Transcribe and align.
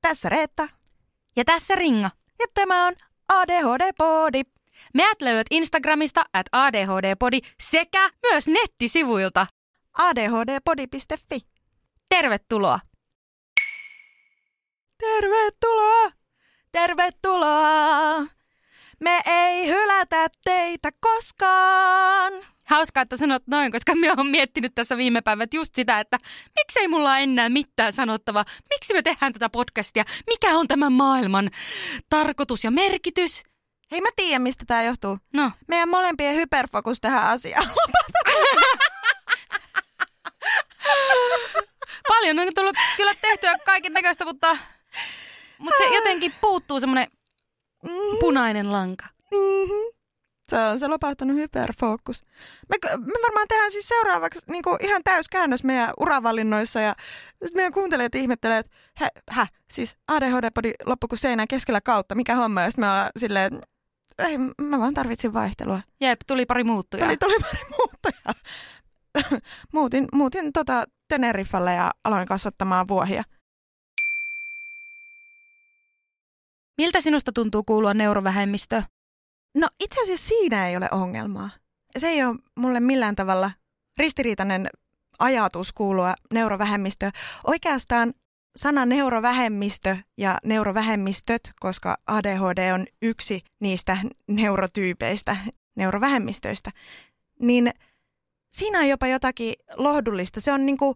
Tässä 0.00 0.28
Reetta. 0.28 0.68
Ja 1.36 1.44
tässä 1.44 1.74
Ringa. 1.74 2.10
Ja 2.38 2.46
tämä 2.54 2.86
on 2.86 2.94
ADHD-podi. 3.28 4.42
Meät 4.94 5.22
löydät 5.22 5.46
Instagramista 5.50 6.24
at 6.32 6.46
ADHD-podi 6.52 7.40
sekä 7.60 8.10
myös 8.22 8.48
nettisivuilta. 8.48 9.46
ADHDpodi.fi. 9.98 11.38
Tervetuloa! 12.08 12.80
Tervetuloa! 15.04 16.10
Tervetuloa! 16.72 18.26
Me 19.00 19.20
ei 19.26 19.68
hylätä 19.68 20.28
teitä 20.44 20.90
koskaan. 21.00 22.32
Hauskaa, 22.64 23.02
että 23.02 23.16
sanot 23.16 23.42
noin, 23.46 23.72
koska 23.72 23.94
me 23.94 24.12
on 24.16 24.26
miettinyt 24.26 24.74
tässä 24.74 24.96
viime 24.96 25.20
päivät 25.20 25.54
just 25.54 25.74
sitä, 25.74 26.00
että 26.00 26.18
miksei 26.60 26.88
mulla 26.88 27.18
enää 27.18 27.48
mitään 27.48 27.92
sanottavaa. 27.92 28.44
Miksi 28.74 28.92
me 28.92 29.02
tehdään 29.02 29.32
tätä 29.32 29.48
podcastia? 29.48 30.04
Mikä 30.26 30.58
on 30.58 30.68
tämän 30.68 30.92
maailman 30.92 31.50
tarkoitus 32.08 32.64
ja 32.64 32.70
merkitys? 32.70 33.42
Hei, 33.90 34.00
mä 34.00 34.08
tiedän, 34.16 34.42
mistä 34.42 34.64
tämä 34.66 34.82
johtuu. 34.82 35.18
No. 35.32 35.50
Meidän 35.68 35.88
molempien 35.88 36.34
hyperfokus 36.34 37.00
tähän 37.00 37.26
asiaan. 37.26 37.70
Paljon 42.08 42.38
on 42.38 42.54
tullut 42.54 42.76
kyllä 42.96 43.14
tehtyä 43.20 43.58
kaiken 43.66 43.92
näköistä, 43.92 44.24
mutta, 44.24 44.56
mutta 45.64 45.78
se 45.78 45.94
jotenkin 45.94 46.32
puuttuu 46.40 46.80
semmoinen 46.80 47.08
Mhm. 47.84 48.18
punainen 48.20 48.72
lanka. 48.72 49.06
Mhm. 49.32 49.94
Se 50.50 50.56
on 50.58 50.78
se 50.78 50.88
lopahtanut 50.88 51.36
hyperfokus. 51.36 52.22
Me, 52.68 52.76
me 52.98 53.12
varmaan 53.22 53.48
tehdään 53.48 53.70
siis 53.70 53.88
seuraavaksi 53.88 54.40
niin 54.48 54.62
kuin 54.62 54.76
ihan 54.84 55.00
täyskäännös 55.04 55.64
meidän 55.64 55.92
uravalinnoissa 56.00 56.80
ja 56.80 56.94
sit 57.46 57.54
meidän 57.54 57.72
kuuntelijat 57.72 58.14
ihmettelee, 58.14 58.58
että 58.58 58.72
hä, 58.96 59.08
hä 59.30 59.46
siis 59.70 59.96
ADHD-podi 60.12 60.72
loppu 60.86 61.08
kuin 61.08 61.18
seinään 61.18 61.48
keskellä 61.48 61.80
kautta, 61.80 62.14
mikä 62.14 62.34
homma, 62.34 62.60
ja 62.62 62.70
sitten 62.70 62.84
me 62.84 62.90
ollaan 62.90 63.10
silleen, 63.18 63.54
että 63.54 63.66
ei, 64.28 64.38
mä 64.38 64.78
vaan 64.80 64.94
tarvitsin 64.94 65.32
vaihtelua. 65.32 65.80
Jep, 66.00 66.20
tuli 66.26 66.46
pari 66.46 66.64
muuttujaa. 66.64 67.06
Tuli, 67.06 67.16
tuli 67.16 67.36
pari 67.40 67.64
muuta 67.78 68.08
ja 68.26 68.34
muutin, 69.74 70.08
muutin 70.12 70.52
tota 70.52 70.84
Teneriffalle 71.08 71.74
ja 71.74 71.90
aloin 72.04 72.26
kasvattamaan 72.28 72.88
vuohia. 72.88 73.22
Miltä 76.78 77.00
sinusta 77.00 77.32
tuntuu 77.32 77.64
kuulua 77.64 77.94
neurovähemmistöön? 77.94 78.84
No 79.54 79.68
itse 79.80 80.02
asiassa 80.02 80.28
siinä 80.28 80.68
ei 80.68 80.76
ole 80.76 80.88
ongelmaa. 80.90 81.50
Se 81.98 82.08
ei 82.08 82.24
ole 82.24 82.36
mulle 82.54 82.80
millään 82.80 83.16
tavalla 83.16 83.50
ristiriitainen 83.98 84.68
ajatus 85.18 85.72
kuulua 85.72 86.14
neurovähemmistöön. 86.32 87.12
Oikeastaan 87.46 88.14
sana 88.56 88.86
neurovähemmistö 88.86 89.96
ja 90.18 90.38
neurovähemmistöt, 90.44 91.50
koska 91.60 91.96
ADHD 92.06 92.72
on 92.72 92.86
yksi 93.02 93.40
niistä 93.60 93.98
neurotyypeistä, 94.28 95.36
neurovähemmistöistä, 95.76 96.70
niin 97.40 97.70
siinä 98.52 98.78
on 98.78 98.88
jopa 98.88 99.06
jotakin 99.06 99.54
lohdullista. 99.76 100.40
Se 100.40 100.52
on 100.52 100.66
niinku 100.66 100.94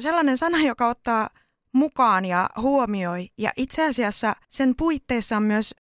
sellainen 0.00 0.38
sana, 0.38 0.62
joka 0.62 0.88
ottaa 0.88 1.30
mukaan 1.72 2.24
ja 2.24 2.50
huomioi. 2.56 3.28
Ja 3.38 3.52
itse 3.56 3.84
asiassa 3.84 4.36
sen 4.50 4.76
puitteissa 4.76 5.36
on 5.36 5.42
myös, 5.42 5.74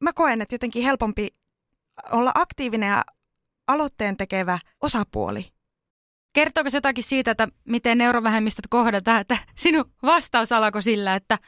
mä 0.00 0.12
koen, 0.12 0.42
että 0.42 0.54
jotenkin 0.54 0.82
helpompi 0.82 1.28
olla 2.12 2.32
aktiivinen 2.34 2.88
ja 2.88 3.04
aloitteen 3.66 4.16
tekevä 4.16 4.58
osapuoli. 4.80 5.52
Kertooko 6.32 6.70
se 6.70 6.76
jotakin 6.76 7.04
siitä, 7.04 7.30
että 7.30 7.48
miten 7.64 7.98
neurovähemmistöt 7.98 8.66
kohdataan, 8.70 9.20
että 9.20 9.38
sinun 9.56 9.92
vastaus 10.02 10.52
alkoi 10.52 10.82
sillä, 10.82 11.14
että 11.14 11.38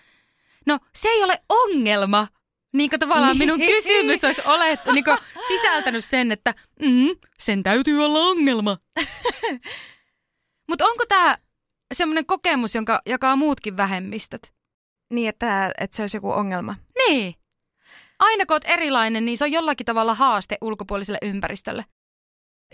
no 0.67 0.79
se 0.95 1.09
ei 1.09 1.25
ole 1.25 1.43
ongelma. 1.49 2.29
Niin 2.73 2.91
kuin 2.91 3.01
tavallaan 3.01 3.39
minun 3.43 3.61
kysymys 3.61 4.25
olisi 4.25 4.43
olet, 4.45 4.81
niin 4.93 5.05
kuin 5.05 5.19
sisältänyt 5.49 6.05
sen, 6.05 6.33
että 6.33 6.55
mm, 6.83 7.09
sen 7.39 7.63
täytyy 7.63 8.05
olla 8.05 8.19
ongelma. 8.19 8.79
Mutta 10.69 10.87
onko 10.87 11.05
tämä 11.09 11.39
semmoinen 11.95 12.27
kokemus, 12.27 12.75
jonka 12.75 13.03
jakaa 13.07 13.37
muutkin 13.37 13.77
vähemmistöt? 13.77 14.53
Niin, 15.13 15.29
että, 15.29 15.71
että 15.81 15.97
se 15.97 16.03
olisi 16.03 16.17
joku 16.17 16.31
ongelma. 16.31 16.75
Niin. 16.99 17.35
Aina 18.19 18.47
kun 18.47 18.55
oot 18.55 18.65
erilainen, 18.65 19.25
niin 19.25 19.39
se 19.39 19.45
on 19.45 19.53
jollakin 19.53 19.87
tavalla 19.87 20.15
haaste 20.15 20.59
ulkopuoliselle 20.61 21.19
ympäristölle. 21.23 21.85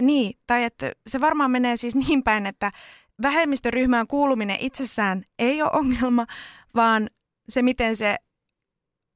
Niin, 0.00 0.38
tai 0.46 0.64
että 0.64 0.92
se 1.06 1.20
varmaan 1.20 1.50
menee 1.50 1.76
siis 1.76 1.94
niin 1.94 2.22
päin, 2.22 2.46
että 2.46 2.72
vähemmistöryhmään 3.22 4.06
kuuluminen 4.06 4.56
itsessään 4.60 5.24
ei 5.38 5.62
ole 5.62 5.70
ongelma, 5.72 6.26
vaan 6.74 7.10
se, 7.48 7.62
miten 7.62 7.96
se 7.96 8.16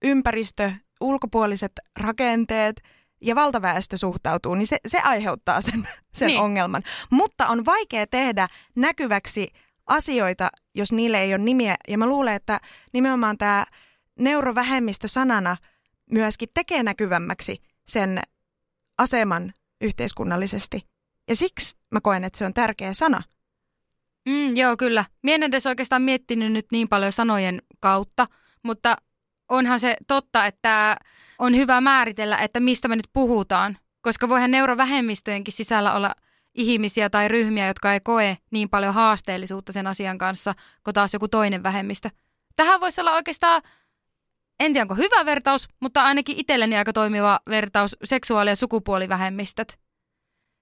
ympäristö, 0.04 0.72
ulkopuoliset 1.00 1.72
rakenteet 2.00 2.82
ja 3.20 3.34
valtaväestö 3.34 3.96
suhtautuu, 3.96 4.54
niin 4.54 4.66
se, 4.66 4.78
se 4.86 5.00
aiheuttaa 5.00 5.60
sen, 5.60 5.88
sen 6.14 6.26
Niin. 6.26 6.34
niin. 6.34 6.40
ongelman. 6.40 6.82
Mutta 7.10 7.46
on 7.46 7.64
vaikea 7.64 8.06
tehdä 8.06 8.48
näkyväksi 8.74 9.48
asioita, 9.86 10.48
jos 10.74 10.92
niille 10.92 11.22
ei 11.22 11.34
ole 11.34 11.42
nimiä. 11.42 11.74
Ja 11.88 11.98
mä 11.98 12.06
luulen, 12.06 12.34
että 12.34 12.60
nimenomaan 12.92 13.38
tämä 13.38 13.66
neurovähemmistö 14.18 15.08
sanana 15.08 15.56
myöskin 16.10 16.48
tekee 16.54 16.82
näkyvämmäksi 16.82 17.62
sen 17.86 18.20
aseman 18.98 19.52
yhteiskunnallisesti. 19.80 20.86
Ja 21.28 21.36
siksi 21.36 21.76
mä 21.90 22.00
koen, 22.00 22.24
että 22.24 22.38
se 22.38 22.46
on 22.46 22.54
tärkeä 22.54 22.92
sana. 22.92 23.22
Mm, 24.28 24.56
joo, 24.56 24.76
kyllä. 24.76 25.04
Mie 25.22 25.34
en 25.34 25.42
edes 25.42 25.66
oikeastaan 25.66 26.02
miettinyt 26.02 26.52
nyt 26.52 26.66
niin 26.72 26.88
paljon 26.88 27.12
sanojen 27.12 27.62
kautta, 27.80 28.26
mutta 28.62 28.96
onhan 29.48 29.80
se 29.80 29.96
totta, 30.06 30.46
että 30.46 30.96
on 31.38 31.56
hyvä 31.56 31.80
määritellä, 31.80 32.38
että 32.38 32.60
mistä 32.60 32.88
me 32.88 32.96
nyt 32.96 33.08
puhutaan. 33.12 33.78
Koska 34.00 34.28
voihan 34.28 34.50
neurovähemmistöjenkin 34.50 35.54
sisällä 35.54 35.92
olla 35.92 36.12
ihmisiä 36.56 37.10
tai 37.10 37.28
ryhmiä, 37.28 37.66
jotka 37.66 37.92
ei 37.92 38.00
koe 38.00 38.38
niin 38.50 38.68
paljon 38.68 38.94
haasteellisuutta 38.94 39.72
sen 39.72 39.86
asian 39.86 40.18
kanssa, 40.18 40.54
kuin 40.84 40.94
taas 40.94 41.12
joku 41.12 41.28
toinen 41.28 41.62
vähemmistö. 41.62 42.10
Tähän 42.56 42.80
voisi 42.80 43.00
olla 43.00 43.12
oikeastaan, 43.12 43.62
en 44.60 44.72
tiedä 44.72 44.84
onko 44.84 44.94
hyvä 44.94 45.24
vertaus, 45.24 45.68
mutta 45.80 46.04
ainakin 46.04 46.36
itselleni 46.38 46.76
aika 46.76 46.92
toimiva 46.92 47.40
vertaus 47.48 47.96
seksuaali- 48.04 48.50
ja 48.50 48.56
sukupuolivähemmistöt 48.56 49.78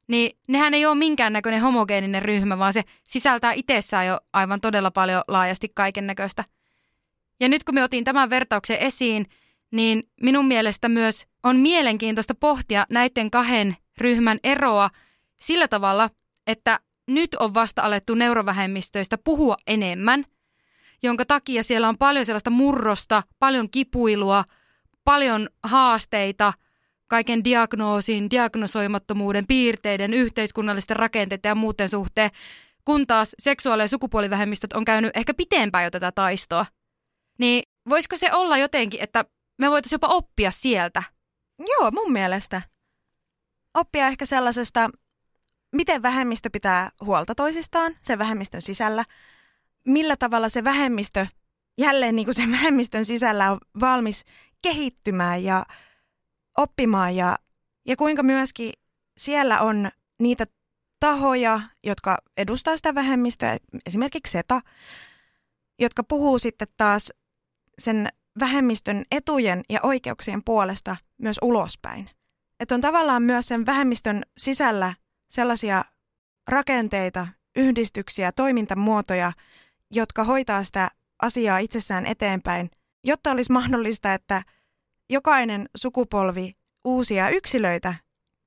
niin 0.09 0.39
nehän 0.49 0.75
ei 0.75 0.87
ole 0.87 0.95
minkäännäköinen 0.95 1.61
homogeeninen 1.61 2.23
ryhmä, 2.23 2.59
vaan 2.59 2.73
se 2.73 2.83
sisältää 3.09 3.53
itsessään 3.53 4.07
jo 4.07 4.21
aivan 4.33 4.61
todella 4.61 4.91
paljon 4.91 5.23
laajasti 5.29 5.69
kaiken 5.75 6.07
näköistä. 6.07 6.45
Ja 7.41 7.49
nyt 7.49 7.65
kun 7.65 7.75
me 7.75 7.85
otin 7.85 8.05
tämän 8.05 8.31
vertauksen 8.31 8.79
esiin, 8.79 9.27
niin 9.71 10.03
minun 10.23 10.47
mielestä 10.47 10.89
myös 10.89 11.27
on 11.43 11.57
mielenkiintoista 11.57 12.35
pohtia 12.35 12.87
näiden 12.91 13.31
kahden 13.31 13.77
ryhmän 13.99 14.39
eroa 14.45 14.91
sillä 15.47 15.69
tavalla, 15.69 16.11
että 16.47 16.81
nyt 17.09 17.35
on 17.35 17.55
vasta 17.55 17.83
alettu 17.83 18.15
neurovähemmistöistä 18.15 19.19
puhua 19.19 19.57
enemmän, 19.67 20.25
jonka 21.03 21.25
takia 21.25 21.63
siellä 21.63 21.89
on 21.89 21.99
paljon 21.99 22.27
sellaista 22.27 22.51
murrosta, 22.51 23.23
paljon 23.39 23.71
kipuilua, 23.71 24.45
paljon 25.05 25.49
haasteita– 25.63 26.53
kaiken 27.09 27.45
diagnoosin, 27.45 28.31
diagnosoimattomuuden, 28.31 29.47
piirteiden, 29.47 30.15
yhteiskunnallisten 30.15 30.97
rakenteiden 30.97 31.49
ja 31.49 31.55
muuten 31.55 31.89
suhteen, 31.89 32.31
kun 32.85 33.07
taas 33.07 33.35
seksuaali- 33.39 33.83
ja 33.83 33.89
sukupuolivähemmistöt 33.89 34.73
on 34.73 34.85
käynyt 34.85 35.17
ehkä 35.17 35.35
pitempään 35.35 35.85
jo 35.85 35.91
tätä 35.91 36.13
taistoa. 36.13 36.67
Niin 37.39 37.63
voisiko 37.89 38.17
se 38.17 38.33
olla 38.33 38.59
jotenkin, 38.59 39.01
että 39.03 39.25
me 39.59 39.71
voitaisiin 39.71 39.97
jopa 39.97 40.09
oppia 40.09 40.51
sieltä? 40.51 41.03
Joo, 41.59 41.91
mun 41.91 42.13
mielestä. 42.13 42.63
Oppia 43.75 44.07
ehkä 44.07 44.27
sellaisesta, 44.27 44.91
miten 45.75 46.03
vähemmistö 46.03 46.51
pitää 46.51 46.91
huolta 47.05 47.35
toisistaan 47.35 47.97
sen 48.03 48.19
vähemmistön 48.19 48.63
sisällä. 48.63 49.05
Millä 49.87 50.17
tavalla 50.17 50.49
se 50.49 50.65
vähemmistö 50.65 51.27
jälleen 51.79 52.17
niin 52.17 52.27
kuin 52.27 52.35
sen 52.35 52.53
vähemmistön 52.59 53.05
sisällä 53.05 53.53
on 53.53 53.59
valmis 53.81 54.25
kehittymään 54.63 55.45
ja 55.45 55.67
oppimaan 56.59 57.17
ja, 57.17 57.39
ja 57.87 57.97
kuinka 57.97 58.23
myöskin 58.23 58.73
siellä 59.17 59.61
on 59.61 59.91
niitä 60.21 60.47
tahoja, 61.01 61.61
jotka 61.85 62.19
edustaa 62.37 62.77
sitä 62.77 62.95
vähemmistöä, 62.95 63.57
esimerkiksi 63.87 64.31
SETA, 64.31 64.61
jotka 65.79 66.05
puhuu 66.05 66.39
sitten 66.39 66.69
taas 66.77 67.13
sen 67.79 68.09
vähemmistön 68.41 69.03
etujen 69.11 69.63
ja 69.69 69.81
oikeuksien 69.83 70.45
puolesta 70.45 70.97
myös 71.19 71.37
ulospäin. 71.43 72.11
Että 72.61 72.75
on 72.75 72.81
tavallaan 72.81 73.23
myös 73.23 73.49
sen 73.49 73.67
vähemmistön 73.67 74.23
sisällä 74.39 74.95
sellaisia 75.35 75.85
rakenteita, 76.49 77.27
yhdistyksiä, 77.57 78.33
toimintamuotoja, 78.33 79.33
jotka 79.91 80.25
hoitaa 80.25 80.65
sitä 80.65 80.91
asiaa 81.23 81.59
itsessään 81.59 82.07
eteenpäin, 82.07 82.71
jotta 83.05 83.31
olisi 83.31 83.53
mahdollista, 83.53 84.15
että 84.15 84.43
jokainen 85.11 85.69
sukupolvi 85.77 86.57
uusia 86.85 87.29
yksilöitä, 87.29 87.95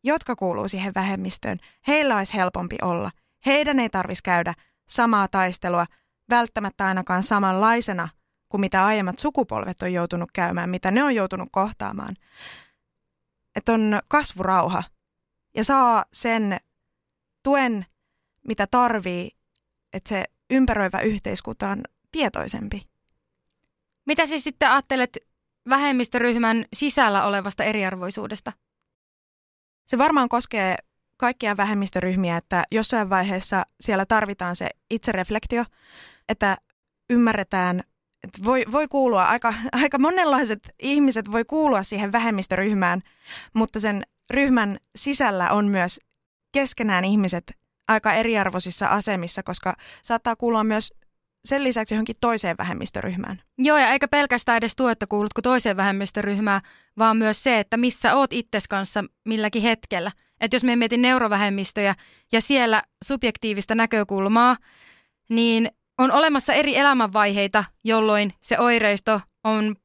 jotka 0.04 0.36
kuuluu 0.36 0.68
siihen 0.68 0.94
vähemmistöön, 0.96 1.58
heillä 1.88 2.18
olisi 2.18 2.34
helpompi 2.34 2.76
olla. 2.82 3.12
Heidän 3.46 3.80
ei 3.80 3.90
tarvitsisi 3.90 4.24
käydä 4.24 4.54
samaa 4.90 5.28
taistelua, 5.28 5.86
välttämättä 6.30 6.86
ainakaan 6.86 7.24
samanlaisena 7.24 8.10
kuin 8.50 8.62
mitä 8.62 8.86
aiemmat 8.86 9.20
sukupolvet 9.20 9.82
on 9.82 9.94
joutunut 9.94 10.30
käymään, 10.34 10.70
mitä 10.70 10.92
ne 10.92 11.04
on 11.04 11.16
joutunut 11.16 11.50
kohtaamaan. 11.52 12.16
Että 13.56 13.74
on 13.74 14.00
kasvurauha 14.08 14.84
ja 15.56 15.64
saa 15.64 16.06
sen 16.14 16.60
tuen, 17.44 17.86
mitä 18.48 18.68
tarvii, 18.72 19.32
että 19.94 20.10
se 20.10 20.26
ympäröivä 20.50 21.00
yhteiskunta 21.00 21.70
on 21.70 21.84
tietoisempi. 22.12 22.82
Mitä 24.06 24.26
siis 24.26 24.44
sitten 24.44 24.70
ajattelet 24.70 25.18
vähemmistöryhmän 25.70 26.66
sisällä 26.74 27.26
olevasta 27.26 27.64
eriarvoisuudesta? 27.64 28.54
Se 29.86 29.98
varmaan 29.98 30.30
koskee 30.30 30.76
kaikkia 31.18 31.58
vähemmistöryhmiä, 31.58 32.38
että 32.38 32.64
jossain 32.72 33.10
vaiheessa 33.10 33.66
siellä 33.82 34.06
tarvitaan 34.06 34.56
se 34.56 34.70
itsereflektio, 34.90 35.66
että 36.30 36.58
ymmärretään, 37.10 37.84
että 38.24 38.44
voi, 38.44 38.64
voi 38.72 38.88
kuulua, 38.88 39.24
aika, 39.24 39.54
aika 39.72 39.98
monenlaiset 39.98 40.60
ihmiset 40.80 41.32
voi 41.32 41.46
kuulua 41.46 41.84
siihen 41.84 42.12
vähemmistöryhmään, 42.12 43.02
mutta 43.54 43.80
sen 43.80 44.04
ryhmän 44.30 44.78
sisällä 44.96 45.52
on 45.52 45.68
myös 45.68 46.00
keskenään 46.52 47.06
ihmiset 47.06 47.52
aika 47.88 48.14
eriarvoisissa 48.14 48.88
asemissa, 48.88 49.44
koska 49.44 49.76
saattaa 50.04 50.36
kuulua 50.36 50.64
myös 50.64 50.94
sen 51.46 51.64
lisäksi 51.64 51.94
johonkin 51.94 52.16
toiseen 52.22 52.58
vähemmistöryhmään. 52.58 53.42
Joo, 53.58 53.78
ja 53.78 53.92
eikä 53.92 54.08
pelkästään 54.08 54.58
edes 54.58 54.76
tuo, 54.76 54.90
että 54.90 55.08
kuulutko 55.08 55.42
toiseen 55.42 55.78
vähemmistöryhmään, 55.78 56.62
vaan 56.98 57.18
myös 57.18 57.44
se, 57.44 57.60
että 57.60 57.78
missä 57.78 58.16
oot 58.16 58.34
itses 58.34 58.68
kanssa 58.68 59.04
milläkin 59.26 59.62
hetkellä. 59.62 60.12
Että 60.42 60.56
jos 60.56 60.64
me 60.64 60.76
mietin 60.76 61.02
neurovähemmistöjä 61.02 61.96
ja 62.32 62.42
siellä 62.42 62.84
subjektiivista 63.06 63.76
näkökulmaa, 63.76 64.58
niin 65.30 65.72
on 65.98 66.12
olemassa 66.12 66.54
eri 66.54 66.78
elämänvaiheita, 66.78 67.64
jolloin 67.84 68.34
se 68.42 68.60
oireisto 68.60 69.22
on 69.44 69.76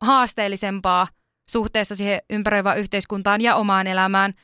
haasteellisempaa 0.00 1.08
suhteessa 1.50 1.96
siihen 1.96 2.20
ympäröivään 2.30 2.78
yhteiskuntaan 2.78 3.40
ja 3.40 3.54
omaan 3.54 3.86
elämään. 3.86 4.34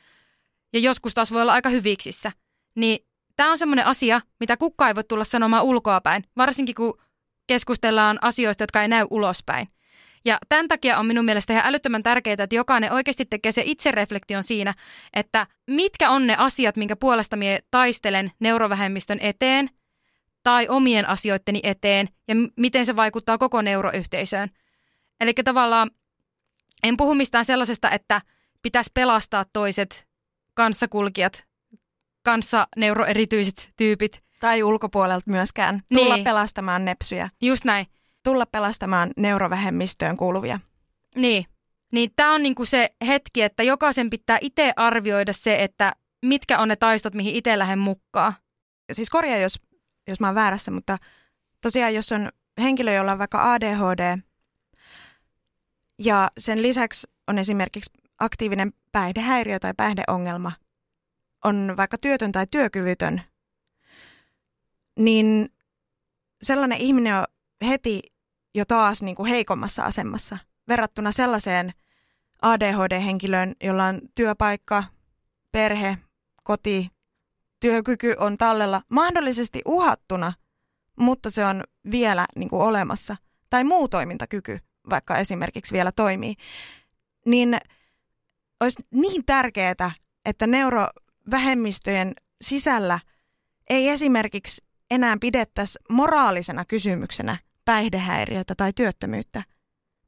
Ja 0.73 0.79
joskus 0.79 1.13
taas 1.13 1.31
voi 1.31 1.41
olla 1.41 1.53
aika 1.53 1.69
hyviksissä. 1.69 2.31
Niin 2.75 3.05
tämä 3.35 3.51
on 3.51 3.57
semmoinen 3.57 3.85
asia, 3.85 4.21
mitä 4.39 4.57
kukka 4.57 4.87
ei 4.87 4.95
voi 4.95 5.03
tulla 5.03 5.23
sanomaan 5.23 5.63
ulkoapäin, 5.63 6.23
varsinkin 6.37 6.75
kun 6.75 7.01
keskustellaan 7.47 8.17
asioista, 8.21 8.63
jotka 8.63 8.81
ei 8.81 8.87
näy 8.87 9.07
ulospäin. 9.09 9.67
Ja 10.25 10.37
tämän 10.49 10.67
takia 10.67 10.97
on 10.97 11.05
minun 11.05 11.25
mielestä 11.25 11.53
ihan 11.53 11.65
älyttömän 11.65 12.03
tärkeää, 12.03 12.43
että 12.43 12.55
jokainen 12.55 12.91
oikeasti 12.91 13.25
tekee 13.25 13.51
se 13.51 13.63
itsereflektion 13.65 14.43
siinä, 14.43 14.73
että 15.13 15.47
mitkä 15.67 16.09
on 16.09 16.27
ne 16.27 16.35
asiat, 16.37 16.77
minkä 16.77 16.95
puolesta 16.95 17.35
minä 17.35 17.59
taistelen 17.71 18.31
neurovähemmistön 18.39 19.17
eteen 19.21 19.69
tai 20.43 20.67
omien 20.67 21.09
asioitteni 21.09 21.59
eteen 21.63 22.09
ja 22.27 22.35
m- 22.35 22.47
miten 22.55 22.85
se 22.85 22.95
vaikuttaa 22.95 23.37
koko 23.37 23.61
neuroyhteisöön. 23.61 24.49
Eli 25.21 25.33
tavallaan 25.33 25.91
en 26.83 26.97
puhu 26.97 27.15
mistään 27.15 27.45
sellaisesta, 27.45 27.91
että 27.91 28.21
pitäisi 28.61 28.91
pelastaa 28.93 29.45
toiset 29.53 30.06
kanssakulkijat 30.57 31.47
kanssa 32.23 32.67
neuroerityiset 32.77 33.73
tyypit. 33.75 34.23
Tai 34.39 34.63
ulkopuolelta 34.63 35.31
myöskään. 35.31 35.81
Tulla 35.93 36.15
niin. 36.15 36.23
pelastamaan 36.23 36.85
nepsyjä. 36.85 37.29
Just 37.41 37.65
näin. 37.65 37.87
Tulla 38.23 38.45
pelastamaan 38.45 39.11
neurovähemmistöön 39.17 40.17
kuuluvia. 40.17 40.59
Niin. 41.15 41.45
Niin 41.93 42.11
tämä 42.15 42.33
on 42.33 42.43
niinku 42.43 42.65
se 42.65 42.89
hetki, 43.07 43.41
että 43.41 43.63
jokaisen 43.63 44.09
pitää 44.09 44.37
itse 44.41 44.73
arvioida 44.75 45.33
se, 45.33 45.63
että 45.63 45.93
mitkä 46.25 46.59
on 46.59 46.67
ne 46.67 46.75
taistot, 46.75 47.13
mihin 47.13 47.35
itse 47.35 47.57
lähden 47.57 47.79
mukaan. 47.79 48.33
Siis 48.91 49.09
korjaa, 49.09 49.37
jos, 49.37 49.59
jos 50.07 50.19
mä 50.19 50.27
oon 50.27 50.35
väärässä, 50.35 50.71
mutta 50.71 50.97
tosiaan 51.61 51.95
jos 51.95 52.11
on 52.11 52.29
henkilö, 52.61 52.93
jolla 52.93 53.11
on 53.11 53.19
vaikka 53.19 53.53
ADHD 53.53 54.17
ja 55.99 56.31
sen 56.37 56.61
lisäksi 56.61 57.07
on 57.27 57.37
esimerkiksi 57.37 57.91
aktiivinen 58.19 58.73
päihdehäiriö 58.91 59.59
tai 59.59 59.73
päihdeongelma– 59.77 60.51
on 61.43 61.73
vaikka 61.77 61.97
työtön 61.97 62.31
tai 62.31 62.47
työkyvytön, 62.51 63.21
niin 64.99 65.49
sellainen 66.41 66.77
ihminen 66.77 67.15
on 67.15 67.23
heti 67.67 68.01
jo 68.55 68.65
taas 68.65 69.01
niin 69.01 69.15
kuin 69.15 69.29
heikommassa 69.29 69.83
asemassa 69.83 70.37
verrattuna 70.67 71.11
sellaiseen 71.11 71.71
ADHD-henkilöön, 72.41 73.55
jolla 73.63 73.85
on 73.85 74.01
työpaikka, 74.15 74.83
perhe, 75.51 75.97
koti, 76.43 76.89
työkyky 77.59 78.15
on 78.17 78.37
tallella 78.37 78.81
mahdollisesti 78.89 79.61
uhattuna, 79.65 80.33
mutta 80.95 81.29
se 81.29 81.45
on 81.45 81.63
vielä 81.91 82.25
niin 82.35 82.49
kuin 82.49 82.61
olemassa. 82.61 83.15
Tai 83.49 83.63
muu 83.63 83.87
toimintakyky 83.87 84.59
vaikka 84.89 85.17
esimerkiksi 85.17 85.73
vielä 85.73 85.91
toimii. 85.91 86.35
Niin 87.25 87.57
olisi 88.59 88.83
niin 88.91 89.25
tärkeää, 89.25 89.91
että 90.25 90.47
neuro 90.47 90.87
vähemmistöjen 91.31 92.13
sisällä 92.41 92.99
ei 93.69 93.89
esimerkiksi 93.89 94.65
enää 94.91 95.17
pidettäisi 95.21 95.79
moraalisena 95.89 96.65
kysymyksenä 96.65 97.37
päihdehäiriötä 97.65 98.55
tai 98.55 98.73
työttömyyttä, 98.73 99.43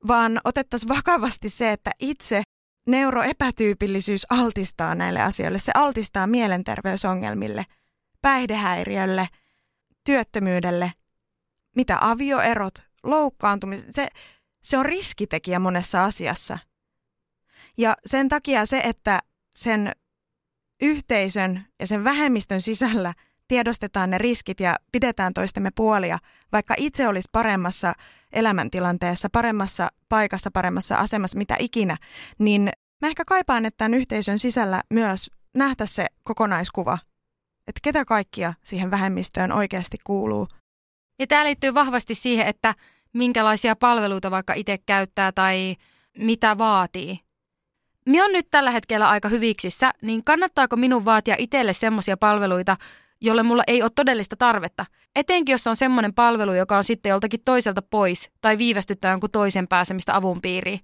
vaan 0.08 0.42
otettaisiin 0.44 0.90
vakavasti 0.90 1.50
se, 1.50 1.72
että 1.72 1.92
itse 2.00 2.42
neuroepätyypillisyys 2.88 4.26
altistaa 4.30 4.96
näille 4.96 5.22
asioille. 5.22 5.60
Se 5.60 5.72
altistaa 5.76 6.28
mielenterveysongelmille, 6.28 7.66
päihdehäiriölle, 8.22 9.28
työttömyydelle, 10.06 10.94
mitä 11.76 11.98
avioerot, 12.02 12.74
loukkaantumiset, 13.04 13.96
se, 13.96 14.08
se 14.64 14.78
on 14.78 14.86
riskitekijä 14.86 15.60
monessa 15.60 16.04
asiassa. 16.04 16.60
Ja 17.80 17.96
sen 18.06 18.30
takia 18.30 18.66
se, 18.66 18.82
että 18.84 19.20
sen 19.56 19.92
yhteisön 20.82 21.66
ja 21.80 21.88
sen 21.88 22.04
vähemmistön 22.04 22.62
sisällä 22.62 23.14
tiedostetaan 23.48 24.10
ne 24.10 24.18
riskit 24.18 24.60
ja 24.60 24.76
pidetään 24.92 25.34
toistemme 25.34 25.72
puolia, 25.76 26.20
vaikka 26.52 26.76
itse 26.78 27.08
olisi 27.08 27.30
paremmassa 27.32 27.94
elämäntilanteessa, 28.32 29.30
paremmassa 29.32 29.90
paikassa, 30.10 30.52
paremmassa 30.52 30.96
asemassa, 30.96 31.38
mitä 31.38 31.56
ikinä, 31.60 31.98
niin 32.40 32.72
mä 33.02 33.08
ehkä 33.08 33.26
kaipaan, 33.26 33.66
että 33.66 33.78
tämän 33.78 33.94
yhteisön 33.94 34.40
sisällä 34.40 34.82
myös 34.90 35.32
nähtä 35.56 35.86
se 35.86 36.06
kokonaiskuva, 36.24 36.98
että 37.68 37.80
ketä 37.84 38.06
kaikkia 38.06 38.54
siihen 38.64 38.92
vähemmistöön 38.92 39.52
oikeasti 39.52 39.98
kuuluu. 40.04 40.48
Ja 41.20 41.28
tämä 41.28 41.46
liittyy 41.46 41.74
vahvasti 41.74 42.16
siihen, 42.16 42.48
että 42.48 42.76
minkälaisia 43.14 43.76
palveluita 43.76 44.32
vaikka 44.32 44.54
itse 44.54 44.78
käyttää 44.78 45.32
tai 45.32 45.76
mitä 46.18 46.58
vaatii. 46.58 47.29
Minä 48.10 48.26
on 48.26 48.32
nyt 48.34 48.48
tällä 48.52 48.72
hetkellä 48.72 49.10
aika 49.10 49.30
hyviksissä, 49.30 49.92
niin 50.02 50.24
kannattaako 50.24 50.76
minun 50.76 51.06
vaatia 51.06 51.36
itselle 51.38 51.74
semmoisia 51.74 52.18
palveluita, 52.18 52.78
jolle 53.22 53.44
mulla 53.44 53.64
ei 53.68 53.82
ole 53.82 53.92
todellista 53.96 54.36
tarvetta. 54.36 54.86
Etenkin 55.16 55.54
jos 55.54 55.68
on 55.68 55.76
semmoinen 55.76 56.14
palvelu, 56.14 56.54
joka 56.54 56.78
on 56.78 56.84
sitten 56.84 57.10
joltakin 57.10 57.40
toiselta 57.46 57.82
pois 57.82 58.32
tai 58.42 58.58
viivästyttää 58.58 59.12
jonkun 59.12 59.32
toisen 59.32 59.68
pääsemistä 59.68 60.16
avun 60.16 60.42
piiriin. 60.42 60.80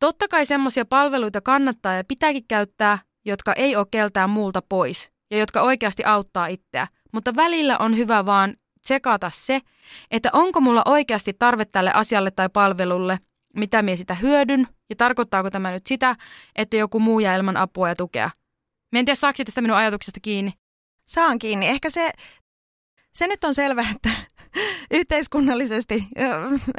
Totta 0.00 0.28
kai 0.28 0.46
semmoisia 0.46 0.84
palveluita 0.84 1.40
kannattaa 1.40 1.94
ja 1.94 2.04
pitääkin 2.04 2.44
käyttää, 2.48 2.98
jotka 3.24 3.52
ei 3.52 3.76
ole 3.76 3.86
keltään 3.90 4.30
muulta 4.30 4.62
pois 4.68 5.10
ja 5.30 5.38
jotka 5.38 5.62
oikeasti 5.62 6.04
auttaa 6.04 6.46
itseä. 6.46 6.86
Mutta 7.12 7.36
välillä 7.36 7.78
on 7.78 7.96
hyvä 7.96 8.26
vaan 8.26 8.54
tsekata 8.82 9.30
se, 9.34 9.60
että 10.10 10.30
onko 10.32 10.60
mulla 10.60 10.82
oikeasti 10.84 11.32
tarve 11.38 11.64
tälle 11.64 11.90
asialle 11.94 12.30
tai 12.30 12.48
palvelulle 12.52 13.18
mitä 13.56 13.82
minä 13.82 13.96
sitä 13.96 14.14
hyödyn 14.14 14.68
ja 14.90 14.96
tarkoittaako 14.96 15.50
tämä 15.50 15.70
nyt 15.70 15.86
sitä, 15.86 16.16
että 16.56 16.76
joku 16.76 17.00
muu 17.00 17.20
jää 17.20 17.36
ilman 17.36 17.56
apua 17.56 17.88
ja 17.88 17.96
tukea. 17.96 18.30
Mä 18.92 18.98
en 18.98 19.04
tiedä, 19.04 19.14
saako 19.14 19.44
tästä 19.44 19.60
minun 19.60 19.76
ajatuksesta 19.76 20.20
kiinni. 20.20 20.52
Saan 21.04 21.38
kiinni. 21.38 21.66
Ehkä 21.66 21.90
se, 21.90 22.12
se 23.14 23.26
nyt 23.26 23.44
on 23.44 23.54
selvä, 23.54 23.86
että 23.94 24.10
yhteiskunnallisesti 24.98 26.08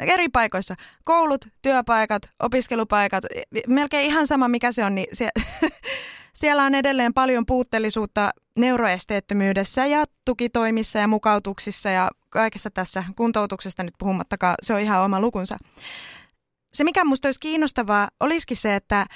eri 0.00 0.28
paikoissa, 0.28 0.74
koulut, 1.04 1.46
työpaikat, 1.62 2.22
opiskelupaikat, 2.42 3.24
melkein 3.68 4.06
ihan 4.06 4.26
sama 4.26 4.48
mikä 4.48 4.72
se 4.72 4.84
on, 4.84 4.94
niin 4.94 5.06
se, 5.12 5.28
siellä 6.32 6.64
on 6.64 6.74
edelleen 6.74 7.14
paljon 7.14 7.46
puutteellisuutta 7.46 8.30
neuroesteettömyydessä 8.56 9.86
ja 9.86 10.04
tukitoimissa 10.24 10.98
ja 10.98 11.08
mukautuksissa 11.08 11.90
ja 11.90 12.10
kaikessa 12.28 12.70
tässä 12.70 13.04
kuntoutuksesta 13.16 13.82
nyt 13.82 13.94
puhumattakaan, 13.98 14.54
se 14.62 14.74
on 14.74 14.80
ihan 14.80 15.04
oma 15.04 15.20
lukunsa. 15.20 15.56
Se, 16.72 16.84
mikä 16.84 17.04
minusta 17.04 17.28
olisi 17.28 17.40
kiinnostavaa, 17.40 18.08
olisikin 18.20 18.56
se, 18.56 18.76
että 18.76 19.06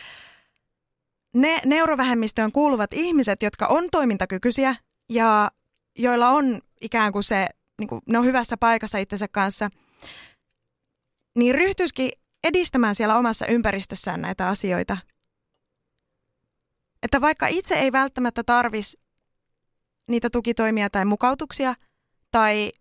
ne 1.34 1.60
neurovähemmistöön 1.64 2.52
kuuluvat 2.52 2.94
ihmiset, 2.94 3.42
jotka 3.42 3.66
on 3.66 3.88
toimintakykyisiä 3.90 4.76
ja 5.08 5.50
joilla 5.98 6.28
on 6.28 6.60
ikään 6.80 7.12
kuin 7.12 7.24
se, 7.24 7.46
niin 7.78 7.88
kuin 7.88 8.00
ne 8.06 8.18
on 8.18 8.24
hyvässä 8.24 8.56
paikassa 8.56 8.98
itsensä 8.98 9.28
kanssa, 9.28 9.70
niin 11.34 11.54
ryhtyisikin 11.54 12.10
edistämään 12.44 12.94
siellä 12.94 13.18
omassa 13.18 13.46
ympäristössään 13.46 14.20
näitä 14.20 14.48
asioita. 14.48 14.96
Että 17.02 17.20
vaikka 17.20 17.46
itse 17.46 17.74
ei 17.74 17.92
välttämättä 17.92 18.42
tarvisi 18.44 19.00
niitä 20.08 20.30
tukitoimia 20.30 20.90
tai 20.90 21.04
mukautuksia 21.04 21.74
tai 22.30 22.72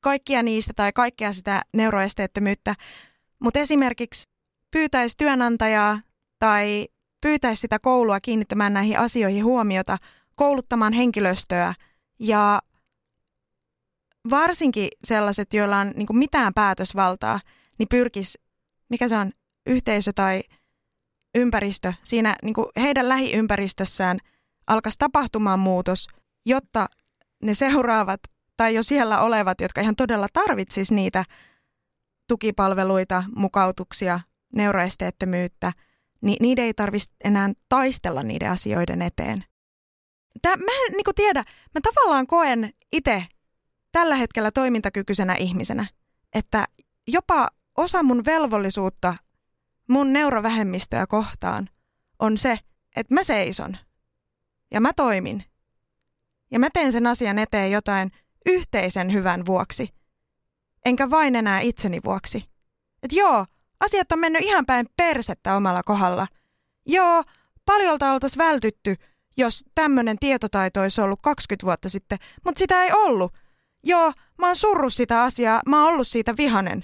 kaikkia 0.00 0.42
niistä 0.42 0.72
tai 0.76 0.92
kaikkea 0.92 1.32
sitä 1.32 1.62
neuroesteettömyyttä, 1.72 2.74
mutta 3.38 3.58
esimerkiksi 3.60 4.28
pyytäisi 4.70 5.16
työnantajaa 5.16 6.00
tai 6.38 6.88
pyytäisi 7.20 7.60
sitä 7.60 7.78
koulua 7.78 8.20
kiinnittämään 8.20 8.74
näihin 8.74 8.98
asioihin 8.98 9.44
huomiota, 9.44 9.96
kouluttamaan 10.34 10.92
henkilöstöä 10.92 11.74
ja 12.18 12.62
varsinkin 14.30 14.88
sellaiset, 15.04 15.54
joilla 15.54 15.76
on 15.76 15.92
niin 15.96 16.06
mitään 16.18 16.54
päätösvaltaa, 16.54 17.40
niin 17.78 17.88
pyrkis, 17.88 18.38
mikä 18.90 19.08
se 19.08 19.16
on, 19.16 19.32
yhteisö 19.66 20.12
tai 20.14 20.42
ympäristö, 21.34 21.92
siinä 22.02 22.36
niin 22.42 22.54
heidän 22.76 23.08
lähiympäristössään 23.08 24.18
alkaisi 24.66 24.98
tapahtumaan 24.98 25.58
muutos, 25.58 26.08
jotta 26.46 26.86
ne 27.42 27.54
seuraavat 27.54 28.20
tai 28.56 28.74
jo 28.74 28.82
siellä 28.82 29.20
olevat, 29.20 29.60
jotka 29.60 29.80
ihan 29.80 29.96
todella 29.96 30.26
tarvitsis 30.32 30.90
niitä 30.90 31.24
tukipalveluita, 32.28 33.24
mukautuksia, 33.34 34.20
neuroesteettömyyttä, 34.52 35.72
niin 36.20 36.36
niiden 36.40 36.64
ei 36.64 36.74
tarvitsisi 36.74 37.14
enää 37.24 37.50
taistella 37.68 38.22
niiden 38.22 38.50
asioiden 38.50 39.02
eteen. 39.02 39.44
Tää, 40.42 40.56
mä 40.56 40.72
en 40.86 40.92
niin 40.92 41.14
tiedä, 41.14 41.44
mä 41.74 41.80
tavallaan 41.82 42.26
koen 42.26 42.70
itse 42.92 43.24
tällä 43.92 44.16
hetkellä 44.16 44.50
toimintakykyisenä 44.50 45.34
ihmisenä, 45.34 45.86
että 46.34 46.64
jopa 47.06 47.48
osa 47.76 48.02
mun 48.02 48.24
velvollisuutta 48.24 49.14
mun 49.88 50.12
neurovähemmistöä 50.12 51.06
kohtaan 51.06 51.68
on 52.18 52.38
se, 52.38 52.58
että 52.96 53.14
mä 53.14 53.22
seison 53.22 53.76
ja 54.70 54.80
mä 54.80 54.92
toimin 54.92 55.44
ja 56.50 56.58
mä 56.58 56.68
teen 56.72 56.92
sen 56.92 57.06
asian 57.06 57.38
eteen 57.38 57.70
jotain 57.72 58.10
yhteisen 58.46 59.12
hyvän 59.12 59.46
vuoksi, 59.46 59.97
enkä 60.84 61.10
vain 61.10 61.36
enää 61.36 61.60
itseni 61.60 62.00
vuoksi. 62.04 62.44
Et 63.02 63.12
joo, 63.12 63.46
asiat 63.80 64.12
on 64.12 64.18
mennyt 64.18 64.42
ihan 64.42 64.66
päin 64.66 64.86
persettä 64.96 65.56
omalla 65.56 65.82
kohdalla. 65.82 66.26
Joo, 66.86 67.22
paljolta 67.64 68.12
oltaisiin 68.12 68.44
vältytty, 68.44 68.96
jos 69.36 69.64
tämmöinen 69.74 70.18
tietotaito 70.18 70.80
olisi 70.80 71.00
ollut 71.00 71.18
20 71.22 71.66
vuotta 71.66 71.88
sitten, 71.88 72.18
mutta 72.44 72.58
sitä 72.58 72.84
ei 72.84 72.92
ollut. 72.92 73.32
Joo, 73.82 74.12
mä 74.38 74.46
oon 74.46 74.56
surru 74.56 74.90
sitä 74.90 75.22
asiaa, 75.22 75.62
mä 75.66 75.84
oon 75.84 75.92
ollut 75.92 76.08
siitä 76.08 76.36
vihanen. 76.36 76.82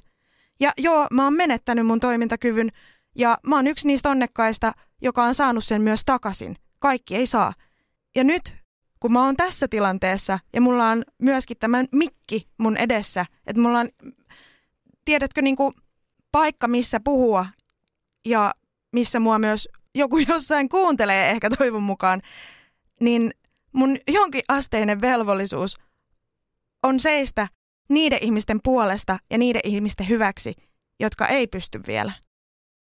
Ja 0.60 0.72
joo, 0.78 1.06
mä 1.10 1.24
oon 1.24 1.34
menettänyt 1.34 1.86
mun 1.86 2.00
toimintakyvyn 2.00 2.70
ja 3.14 3.38
mä 3.46 3.56
oon 3.56 3.66
yksi 3.66 3.86
niistä 3.86 4.10
onnekkaista, 4.10 4.72
joka 5.02 5.24
on 5.24 5.34
saanut 5.34 5.64
sen 5.64 5.82
myös 5.82 6.04
takaisin. 6.04 6.56
Kaikki 6.78 7.16
ei 7.16 7.26
saa. 7.26 7.52
Ja 8.16 8.24
nyt, 8.24 8.54
kun 9.04 9.12
mä 9.12 9.24
oon 9.24 9.36
tässä 9.36 9.68
tilanteessa 9.68 10.38
ja 10.52 10.60
mulla 10.60 10.88
on 10.88 11.04
myöskin 11.18 11.56
tämä 11.60 11.84
mikki 11.92 12.48
mun 12.58 12.76
edessä, 12.76 13.26
että 13.46 13.62
mulla 13.62 13.78
on, 13.78 13.88
tiedätkö, 15.04 15.42
niin 15.42 15.56
kuin 15.56 15.74
paikka, 16.32 16.68
missä 16.68 17.00
puhua 17.04 17.46
ja 18.24 18.54
missä 18.92 19.20
mua 19.20 19.38
myös 19.38 19.68
joku 19.94 20.18
jossain 20.28 20.68
kuuntelee 20.68 21.30
ehkä 21.30 21.50
toivon 21.50 21.82
mukaan, 21.82 22.22
niin 23.00 23.30
mun 23.72 23.98
jonkin 24.08 24.42
asteinen 24.48 25.00
velvollisuus 25.00 25.76
on 26.82 27.00
seistä 27.00 27.48
niiden 27.88 28.18
ihmisten 28.22 28.60
puolesta 28.64 29.18
ja 29.30 29.38
niiden 29.38 29.62
ihmisten 29.64 30.08
hyväksi, 30.08 30.54
jotka 31.00 31.26
ei 31.26 31.46
pysty 31.46 31.80
vielä. 31.86 32.12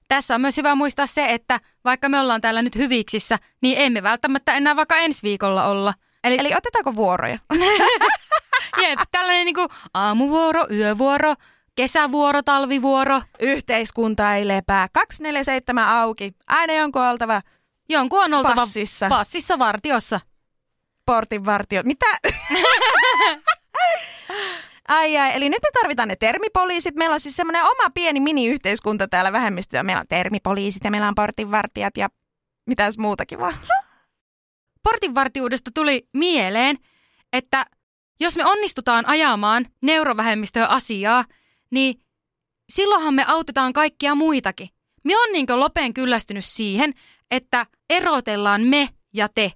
Tässä 0.09 0.35
on 0.35 0.41
myös 0.41 0.57
hyvä 0.57 0.75
muistaa 0.75 1.07
se, 1.07 1.25
että 1.25 1.59
vaikka 1.85 2.09
me 2.09 2.19
ollaan 2.19 2.41
täällä 2.41 2.61
nyt 2.61 2.75
hyviksissä, 2.75 3.37
niin 3.61 3.77
emme 3.81 4.03
välttämättä 4.03 4.53
enää 4.53 4.75
vaikka 4.75 4.97
ensi 4.97 5.23
viikolla 5.23 5.65
olla. 5.65 5.93
Eli, 6.23 6.37
Eli 6.39 6.53
otetaanko 6.57 6.95
vuoroja? 6.95 7.39
Jep, 8.81 8.99
tällainen 9.11 9.45
niin 9.45 9.55
kuin 9.55 9.69
aamuvuoro, 9.93 10.65
yövuoro, 10.71 11.35
kesävuoro, 11.75 12.43
talvivuoro. 12.43 13.21
Yhteiskunta 13.39 14.35
ei 14.35 14.47
lepää. 14.47 14.87
247 14.93 15.87
auki. 15.87 16.31
Aina 16.47 16.73
jonkun 16.73 17.01
oltava 17.01 17.41
Jonkun 17.89 18.23
on 18.23 18.33
oltava 18.33 18.55
passissa. 18.55 19.09
passissa 19.09 19.59
vartiossa. 19.59 20.19
Portinvartio. 21.05 21.81
Mitä? 21.85 22.05
Ai 24.89 25.17
ai, 25.17 25.35
eli 25.35 25.49
nyt 25.49 25.59
me 25.63 25.69
tarvitaan 25.81 26.07
ne 26.07 26.15
termipoliisit. 26.15 26.95
Meillä 26.95 27.13
on 27.13 27.19
siis 27.19 27.35
semmoinen 27.35 27.63
oma 27.63 27.89
pieni 27.93 28.19
mini-yhteiskunta 28.19 29.07
täällä 29.07 29.31
vähemmistössä. 29.31 29.83
Meillä 29.83 29.99
on 29.99 30.07
termipoliisit 30.07 30.83
ja 30.83 30.91
meillä 30.91 31.07
on 31.07 31.15
portinvartijat 31.15 31.97
ja 31.97 32.09
mitäs 32.65 32.97
muutakin 32.97 33.39
vaan. 33.39 33.53
Portinvartijuudesta 34.83 35.71
tuli 35.73 36.07
mieleen, 36.13 36.77
että 37.33 37.65
jos 38.19 38.35
me 38.35 38.45
onnistutaan 38.45 39.07
ajamaan 39.07 39.65
neurovähemmistöä 39.81 40.65
asiaa, 40.65 41.25
niin 41.71 42.01
silloinhan 42.69 43.13
me 43.13 43.25
autetaan 43.27 43.73
kaikkia 43.73 44.15
muitakin. 44.15 44.69
Me 45.03 45.17
on 45.17 45.33
niin 45.33 45.45
lopen 45.49 45.93
kyllästynyt 45.93 46.45
siihen, 46.45 46.93
että 47.31 47.65
erotellaan 47.89 48.61
me 48.61 48.89
ja 49.13 49.27
te. 49.35 49.53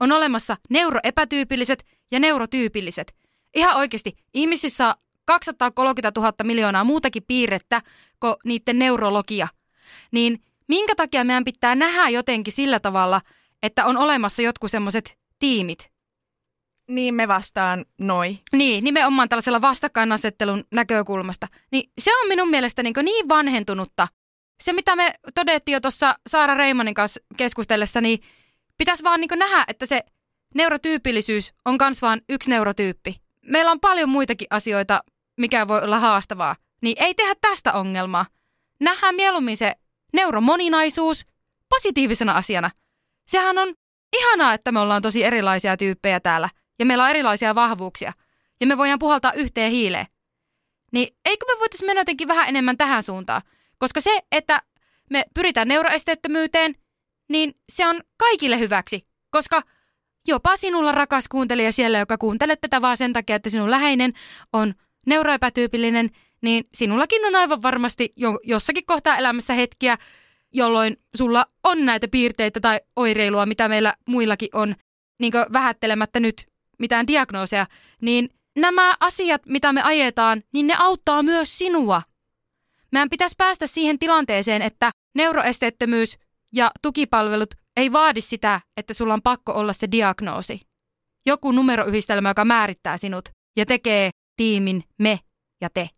On 0.00 0.12
olemassa 0.12 0.56
neuroepätyypilliset 0.70 1.84
ja 2.10 2.20
neurotyypilliset– 2.20 3.12
ihan 3.56 3.76
oikeasti 3.76 4.16
ihmisissä 4.34 4.88
on 4.88 4.94
230 5.24 6.20
000 6.20 6.32
miljoonaa 6.44 6.84
muutakin 6.84 7.22
piirrettä 7.28 7.82
kuin 8.20 8.34
niiden 8.44 8.78
neurologia. 8.78 9.48
Niin 10.10 10.42
minkä 10.68 10.94
takia 10.94 11.24
meidän 11.24 11.44
pitää 11.44 11.74
nähdä 11.74 12.08
jotenkin 12.08 12.52
sillä 12.52 12.80
tavalla, 12.80 13.20
että 13.62 13.84
on 13.84 13.96
olemassa 13.96 14.42
jotkut 14.42 14.70
semmoiset 14.70 15.18
tiimit? 15.38 15.90
Niin 16.88 17.14
me 17.14 17.28
vastaan 17.28 17.84
noi. 17.98 18.38
Niin, 18.52 18.84
nimenomaan 18.84 19.28
tällaisella 19.28 19.60
vastakkainasettelun 19.60 20.64
näkökulmasta. 20.70 21.48
Niin 21.72 21.90
se 21.98 22.10
on 22.20 22.28
minun 22.28 22.50
mielestä 22.50 22.82
niin, 22.82 22.94
niin 23.02 23.28
vanhentunutta. 23.28 24.08
Se, 24.62 24.72
mitä 24.72 24.96
me 24.96 25.14
todettiin 25.34 25.72
jo 25.72 25.80
tuossa 25.80 26.14
Saara 26.26 26.54
Reimanin 26.54 26.94
kanssa 26.94 27.20
keskustellessa, 27.36 28.00
niin 28.00 28.18
pitäisi 28.78 29.04
vaan 29.04 29.20
niin 29.20 29.30
nähdä, 29.38 29.64
että 29.68 29.86
se 29.86 30.00
neurotyypillisyys 30.54 31.54
on 31.64 31.78
kans 31.78 32.02
vaan 32.02 32.20
yksi 32.28 32.50
neurotyyppi 32.50 33.25
meillä 33.46 33.70
on 33.70 33.80
paljon 33.80 34.08
muitakin 34.08 34.46
asioita, 34.50 35.00
mikä 35.36 35.68
voi 35.68 35.82
olla 35.82 35.98
haastavaa, 35.98 36.56
niin 36.82 36.96
ei 37.00 37.14
tehdä 37.14 37.34
tästä 37.40 37.72
ongelmaa. 37.72 38.26
Nähdään 38.80 39.14
mieluummin 39.14 39.56
se 39.56 39.76
neuromoninaisuus 40.12 41.26
positiivisena 41.68 42.32
asiana. 42.32 42.70
Sehän 43.26 43.58
on 43.58 43.74
ihanaa, 44.16 44.54
että 44.54 44.72
me 44.72 44.80
ollaan 44.80 45.02
tosi 45.02 45.24
erilaisia 45.24 45.76
tyyppejä 45.76 46.20
täällä 46.20 46.48
ja 46.78 46.86
meillä 46.86 47.04
on 47.04 47.10
erilaisia 47.10 47.54
vahvuuksia 47.54 48.12
ja 48.60 48.66
me 48.66 48.78
voidaan 48.78 48.98
puhaltaa 48.98 49.32
yhteen 49.32 49.72
hiileen. 49.72 50.06
Niin 50.92 51.16
eikö 51.24 51.46
me 51.46 51.58
voitaisiin 51.58 51.88
mennä 51.88 52.00
jotenkin 52.00 52.28
vähän 52.28 52.48
enemmän 52.48 52.76
tähän 52.76 53.02
suuntaan? 53.02 53.42
Koska 53.78 54.00
se, 54.00 54.20
että 54.32 54.62
me 55.10 55.24
pyritään 55.34 55.68
neuroesteettömyyteen, 55.68 56.74
niin 57.28 57.54
se 57.72 57.88
on 57.88 58.00
kaikille 58.16 58.58
hyväksi, 58.58 59.06
koska– 59.30 59.62
jopa 60.26 60.56
sinulla 60.56 60.92
rakas 60.92 61.28
kuuntelija 61.28 61.72
siellä, 61.72 61.98
joka 61.98 62.18
kuuntelet 62.18 62.60
tätä 62.60 62.82
vaan 62.82 62.96
sen 62.96 63.12
takia, 63.12 63.36
että 63.36 63.50
sinun 63.50 63.70
läheinen 63.70 64.12
on 64.52 64.74
neuroepätyypillinen, 65.06 66.10
niin 66.42 66.64
sinullakin 66.74 67.26
on 67.26 67.36
aivan 67.36 67.62
varmasti 67.62 68.12
jo, 68.16 68.38
jossakin 68.42 68.86
kohtaa 68.86 69.16
elämässä 69.16 69.54
hetkiä, 69.54 69.98
jolloin 70.52 70.96
sulla 71.16 71.46
on 71.64 71.84
näitä 71.84 72.08
piirteitä 72.08 72.60
tai 72.60 72.80
oireilua, 72.96 73.46
mitä 73.46 73.68
meillä 73.68 73.94
muillakin 74.06 74.48
on, 74.52 74.74
niin 75.18 75.32
vähättelemättä 75.52 76.20
nyt 76.20 76.46
mitään 76.78 77.06
diagnooseja, 77.06 77.66
niin 78.00 78.28
nämä 78.56 78.94
asiat, 79.00 79.46
mitä 79.46 79.72
me 79.72 79.82
ajetaan, 79.82 80.42
niin 80.52 80.66
ne 80.66 80.74
auttaa 80.78 81.22
myös 81.22 81.58
sinua. 81.58 82.02
Meidän 82.92 83.10
pitäisi 83.10 83.34
päästä 83.38 83.66
siihen 83.66 83.98
tilanteeseen, 83.98 84.62
että 84.62 84.90
neuroesteettömyys 85.14 86.18
ja 86.52 86.70
tukipalvelut 86.82 87.54
ei 87.76 87.92
vaadi 87.92 88.20
sitä, 88.20 88.60
että 88.76 88.94
sulla 88.94 89.14
on 89.14 89.22
pakko 89.22 89.52
olla 89.52 89.72
se 89.72 89.88
diagnoosi. 89.90 90.60
Joku 91.26 91.52
numeroyhdistelmä, 91.52 92.28
joka 92.28 92.44
määrittää 92.44 92.96
sinut 92.96 93.28
ja 93.56 93.66
tekee 93.66 94.10
tiimin 94.36 94.84
me 94.98 95.20
ja 95.60 95.70
te. 95.70 95.90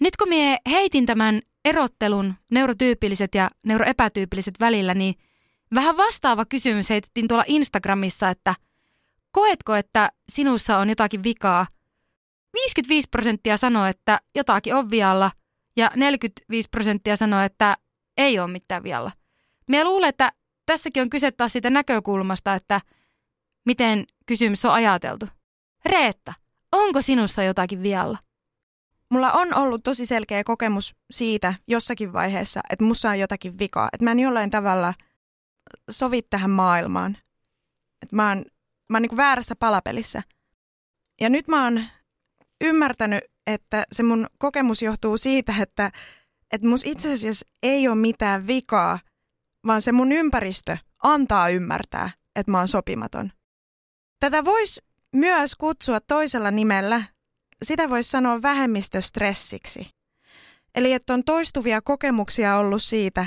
Nyt 0.00 0.16
kun 0.16 0.28
mie 0.28 0.58
heitin 0.70 1.06
tämän 1.06 1.42
erottelun 1.64 2.34
neurotyypilliset 2.50 3.34
ja 3.34 3.50
neuroepätyypilliset 3.66 4.54
välillä, 4.60 4.94
niin 4.94 5.14
vähän 5.74 5.96
vastaava 5.96 6.44
kysymys 6.44 6.90
heitettiin 6.90 7.28
tuolla 7.28 7.44
Instagramissa, 7.46 8.30
että 8.30 8.54
koetko, 9.32 9.74
että 9.74 10.12
sinussa 10.28 10.78
on 10.78 10.88
jotakin 10.88 11.22
vikaa? 11.22 11.66
55 12.52 13.08
prosenttia 13.10 13.56
sanoo, 13.56 13.86
että 13.86 14.20
jotakin 14.34 14.74
on 14.74 14.90
vialla 14.90 15.30
ja 15.76 15.90
45 15.96 16.68
prosenttia 16.70 17.16
sanoo, 17.16 17.40
että 17.40 17.76
ei 18.16 18.38
ole 18.38 18.50
mitään 18.50 18.82
vialla. 18.82 19.12
Minä 19.68 19.84
luulen, 19.84 20.08
että 20.08 20.32
tässäkin 20.66 21.02
on 21.02 21.10
kyse 21.10 21.30
taas 21.30 21.52
siitä 21.52 21.70
näkökulmasta, 21.70 22.54
että 22.54 22.80
miten 23.66 24.04
kysymys 24.26 24.64
on 24.64 24.72
ajateltu. 24.72 25.26
Reetta, 25.84 26.34
onko 26.72 27.02
sinussa 27.02 27.42
jotakin 27.42 27.82
vialla? 27.82 28.18
Mulla 29.10 29.32
on 29.32 29.54
ollut 29.54 29.82
tosi 29.82 30.06
selkeä 30.06 30.44
kokemus 30.44 30.94
siitä 31.10 31.54
jossakin 31.68 32.12
vaiheessa, 32.12 32.60
että 32.70 32.84
mussa 32.84 33.10
on 33.10 33.18
jotakin 33.18 33.58
vikaa. 33.58 33.88
Että 33.92 34.04
mä 34.04 34.10
en 34.10 34.20
jollain 34.20 34.50
tavalla 34.50 34.94
sovi 35.90 36.22
tähän 36.22 36.50
maailmaan. 36.50 37.16
Että 38.02 38.16
mä 38.16 38.28
oon, 38.28 38.44
mä 38.90 38.96
oon 38.96 39.02
niin 39.02 39.16
väärässä 39.16 39.54
palapelissä. 39.56 40.22
Ja 41.20 41.28
nyt 41.28 41.48
mä 41.48 41.64
oon 41.64 41.84
ymmärtänyt, 42.60 43.24
että 43.46 43.84
se 43.92 44.02
mun 44.02 44.26
kokemus 44.38 44.82
johtuu 44.82 45.16
siitä, 45.16 45.54
että, 45.60 45.90
että 46.52 46.68
mus 46.68 46.84
itse 46.84 47.12
asiassa 47.12 47.46
ei 47.62 47.88
ole 47.88 47.96
mitään 47.96 48.46
vikaa, 48.46 48.98
vaan 49.66 49.82
se 49.82 49.92
mun 49.92 50.12
ympäristö 50.12 50.76
antaa 51.02 51.48
ymmärtää, 51.48 52.10
että 52.36 52.52
mä 52.52 52.58
oon 52.58 52.68
sopimaton. 52.68 53.32
Tätä 54.20 54.44
voisi 54.44 54.80
myös 55.16 55.54
kutsua 55.54 56.00
toisella 56.00 56.50
nimellä 56.50 57.02
sitä 57.62 57.88
voisi 57.90 58.10
sanoa 58.10 58.42
vähemmistöstressiksi. 58.42 59.90
Eli 60.74 60.92
että 60.92 61.14
on 61.14 61.24
toistuvia 61.24 61.82
kokemuksia 61.82 62.56
ollut 62.56 62.82
siitä, 62.82 63.26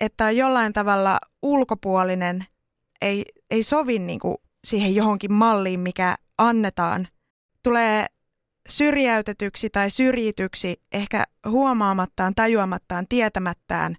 että 0.00 0.24
on 0.24 0.36
jollain 0.36 0.72
tavalla 0.72 1.18
ulkopuolinen, 1.42 2.46
ei, 3.00 3.24
ei 3.50 3.62
sovi 3.62 3.98
niin 3.98 4.20
kuin 4.20 4.36
siihen 4.66 4.94
johonkin 4.94 5.32
malliin, 5.32 5.80
mikä 5.80 6.16
annetaan. 6.38 7.08
Tulee 7.62 8.06
syrjäytetyksi 8.68 9.70
tai 9.70 9.90
syrjityksi 9.90 10.82
ehkä 10.92 11.24
huomaamattaan, 11.48 12.34
tajuamattaan, 12.34 13.06
tietämättään. 13.08 13.96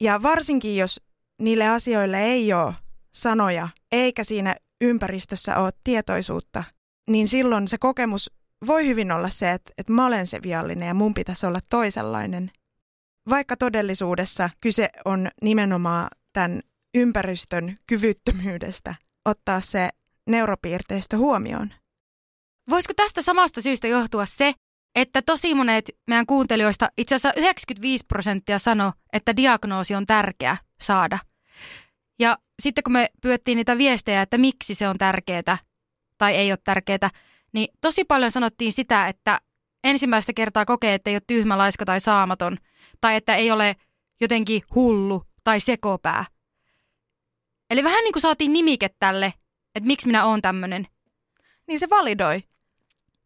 Ja 0.00 0.22
varsinkin, 0.22 0.76
jos 0.76 1.00
niille 1.38 1.68
asioille 1.68 2.24
ei 2.24 2.52
ole 2.52 2.74
sanoja, 3.12 3.68
eikä 3.92 4.24
siinä 4.24 4.56
ympäristössä 4.80 5.56
ole 5.56 5.70
tietoisuutta, 5.84 6.64
niin 7.10 7.28
silloin 7.28 7.68
se 7.68 7.78
kokemus 7.78 8.30
voi 8.66 8.86
hyvin 8.86 9.12
olla 9.12 9.28
se, 9.28 9.52
että, 9.52 9.72
että 9.78 9.92
mä 9.92 10.06
olen 10.06 10.26
se 10.26 10.42
viallinen 10.42 10.86
ja 10.86 10.94
mun 10.94 11.14
pitäisi 11.14 11.46
olla 11.46 11.60
toisenlainen. 11.70 12.50
Vaikka 13.30 13.56
todellisuudessa 13.56 14.50
kyse 14.60 14.88
on 15.04 15.28
nimenomaan 15.42 16.08
tämän 16.32 16.60
ympäristön 16.94 17.76
kyvyttömyydestä 17.86 18.94
ottaa 19.24 19.60
se 19.60 19.88
neuropiirteistö 20.26 21.16
huomioon. 21.16 21.74
Voisiko 22.70 22.94
tästä 22.94 23.22
samasta 23.22 23.62
syystä 23.62 23.88
johtua 23.88 24.26
se, 24.26 24.54
että 24.94 25.22
tosi 25.22 25.54
monet 25.54 25.90
meidän 26.06 26.26
kuuntelijoista, 26.26 26.88
itse 26.96 27.14
asiassa 27.14 27.40
95 27.40 28.04
prosenttia 28.06 28.58
sano, 28.58 28.92
että 29.12 29.36
diagnoosi 29.36 29.94
on 29.94 30.06
tärkeä 30.06 30.56
saada. 30.80 31.18
Ja 32.18 32.38
sitten 32.62 32.84
kun 32.84 32.92
me 32.92 33.08
pyöttiin 33.22 33.56
niitä 33.56 33.78
viestejä, 33.78 34.22
että 34.22 34.38
miksi 34.38 34.74
se 34.74 34.88
on 34.88 34.98
tärkeää 34.98 35.58
tai 36.18 36.34
ei 36.34 36.52
ole 36.52 36.58
tärkeää, 36.64 37.10
niin 37.52 37.68
tosi 37.80 38.04
paljon 38.04 38.30
sanottiin 38.30 38.72
sitä, 38.72 39.08
että 39.08 39.40
ensimmäistä 39.84 40.32
kertaa 40.32 40.64
kokee, 40.64 40.94
että 40.94 41.10
ei 41.10 41.16
ole 41.16 41.22
tyhmä, 41.26 41.58
laiska 41.58 41.84
tai 41.84 42.00
saamaton, 42.00 42.56
tai 43.00 43.16
että 43.16 43.34
ei 43.34 43.50
ole 43.50 43.76
jotenkin 44.20 44.62
hullu 44.74 45.22
tai 45.44 45.60
sekopää. 45.60 46.24
Eli 47.70 47.84
vähän 47.84 48.04
niin 48.04 48.12
kuin 48.12 48.22
saatiin 48.22 48.52
nimike 48.52 48.88
tälle, 48.98 49.34
että 49.74 49.86
miksi 49.86 50.06
minä 50.06 50.24
oon 50.24 50.42
tämmöinen. 50.42 50.86
Niin 51.66 51.78
se 51.78 51.90
validoi. 51.90 52.42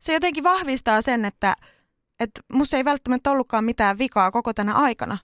Se 0.02 0.12
jotenkin 0.12 0.44
vahvistaa 0.44 1.02
sen, 1.02 1.24
että, 1.24 1.56
että 2.20 2.40
musta 2.52 2.76
ei 2.76 2.84
välttämättä 2.84 3.30
ollutkaan 3.30 3.64
mitään 3.64 3.98
vikaa 3.98 4.30
koko 4.30 4.54
tänä 4.54 4.74
aikana. 4.74 5.18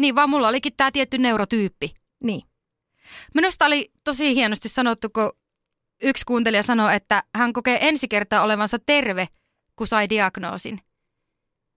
Niin, 0.00 0.14
vaan 0.14 0.30
mulla 0.30 0.48
olikin 0.48 0.72
tämä 0.76 0.90
tietty 0.90 1.18
neurotyyppi. 1.18 1.94
Niin. 2.24 2.42
Minusta 3.34 3.66
oli 3.66 3.90
tosi 4.04 4.34
hienosti 4.34 4.68
sanottu, 4.68 5.08
kun 5.14 5.32
yksi 6.02 6.24
kuuntelija 6.26 6.62
sanoi, 6.62 6.94
että 6.94 7.22
hän 7.34 7.52
kokee 7.52 7.88
ensi 7.88 8.08
kertaa 8.08 8.42
olevansa 8.42 8.78
terve, 8.86 9.28
kun 9.76 9.86
sai 9.86 10.08
diagnoosin. 10.08 10.80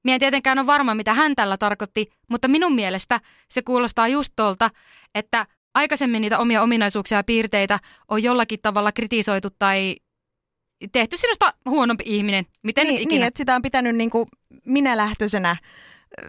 Mie 0.04 0.14
en 0.14 0.20
tietenkään 0.20 0.60
ole 0.60 0.68
varma, 0.68 0.96
mitä 0.96 1.14
hän 1.14 1.36
tällä 1.36 1.58
tarkoitti, 1.58 2.08
mutta 2.30 2.48
minun 2.48 2.76
mielestä 2.76 3.22
se 3.50 3.62
kuulostaa 3.62 4.08
just 4.08 4.34
tuolta, 4.36 4.70
että 5.16 5.48
aikaisemmin 5.74 6.22
niitä 6.22 6.40
omia 6.40 6.62
ominaisuuksia 6.62 7.18
ja 7.18 7.24
piirteitä 7.24 7.80
on 8.08 8.24
jollakin 8.24 8.60
tavalla 8.62 8.92
kritisoitu 8.92 9.50
tai 9.50 9.96
tehty 10.92 11.18
sinusta 11.18 11.54
huonompi 11.66 12.04
ihminen. 12.08 12.46
Miten 12.64 12.84
niin, 12.84 12.94
nyt 12.94 13.02
ikinä? 13.02 13.20
Niin, 13.20 13.28
että 13.28 13.38
sitä 13.38 13.56
on 13.56 13.62
pitänyt 13.62 13.96
niin 13.96 14.10
kuin 14.10 14.28
minälähtöisenä 14.66 15.56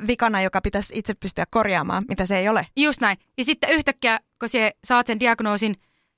vikana, 0.06 0.42
joka 0.42 0.60
pitäisi 0.60 0.98
itse 0.98 1.14
pystyä 1.14 1.44
korjaamaan, 1.50 2.04
mitä 2.08 2.26
se 2.26 2.38
ei 2.38 2.48
ole. 2.48 2.66
Just 2.76 3.00
näin. 3.00 3.18
Ja 3.38 3.44
sitten 3.44 3.70
yhtäkkiä, 3.70 4.20
kun 4.40 4.48
sie 4.48 4.70
saat 4.84 5.06
sen 5.06 5.20
diagnoosin, 5.20 5.76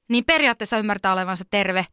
niin 0.09 0.25
periaatteessa 0.25 0.79
ymmärtää 0.79 1.13
olevansa 1.13 1.45
terve 1.51 1.87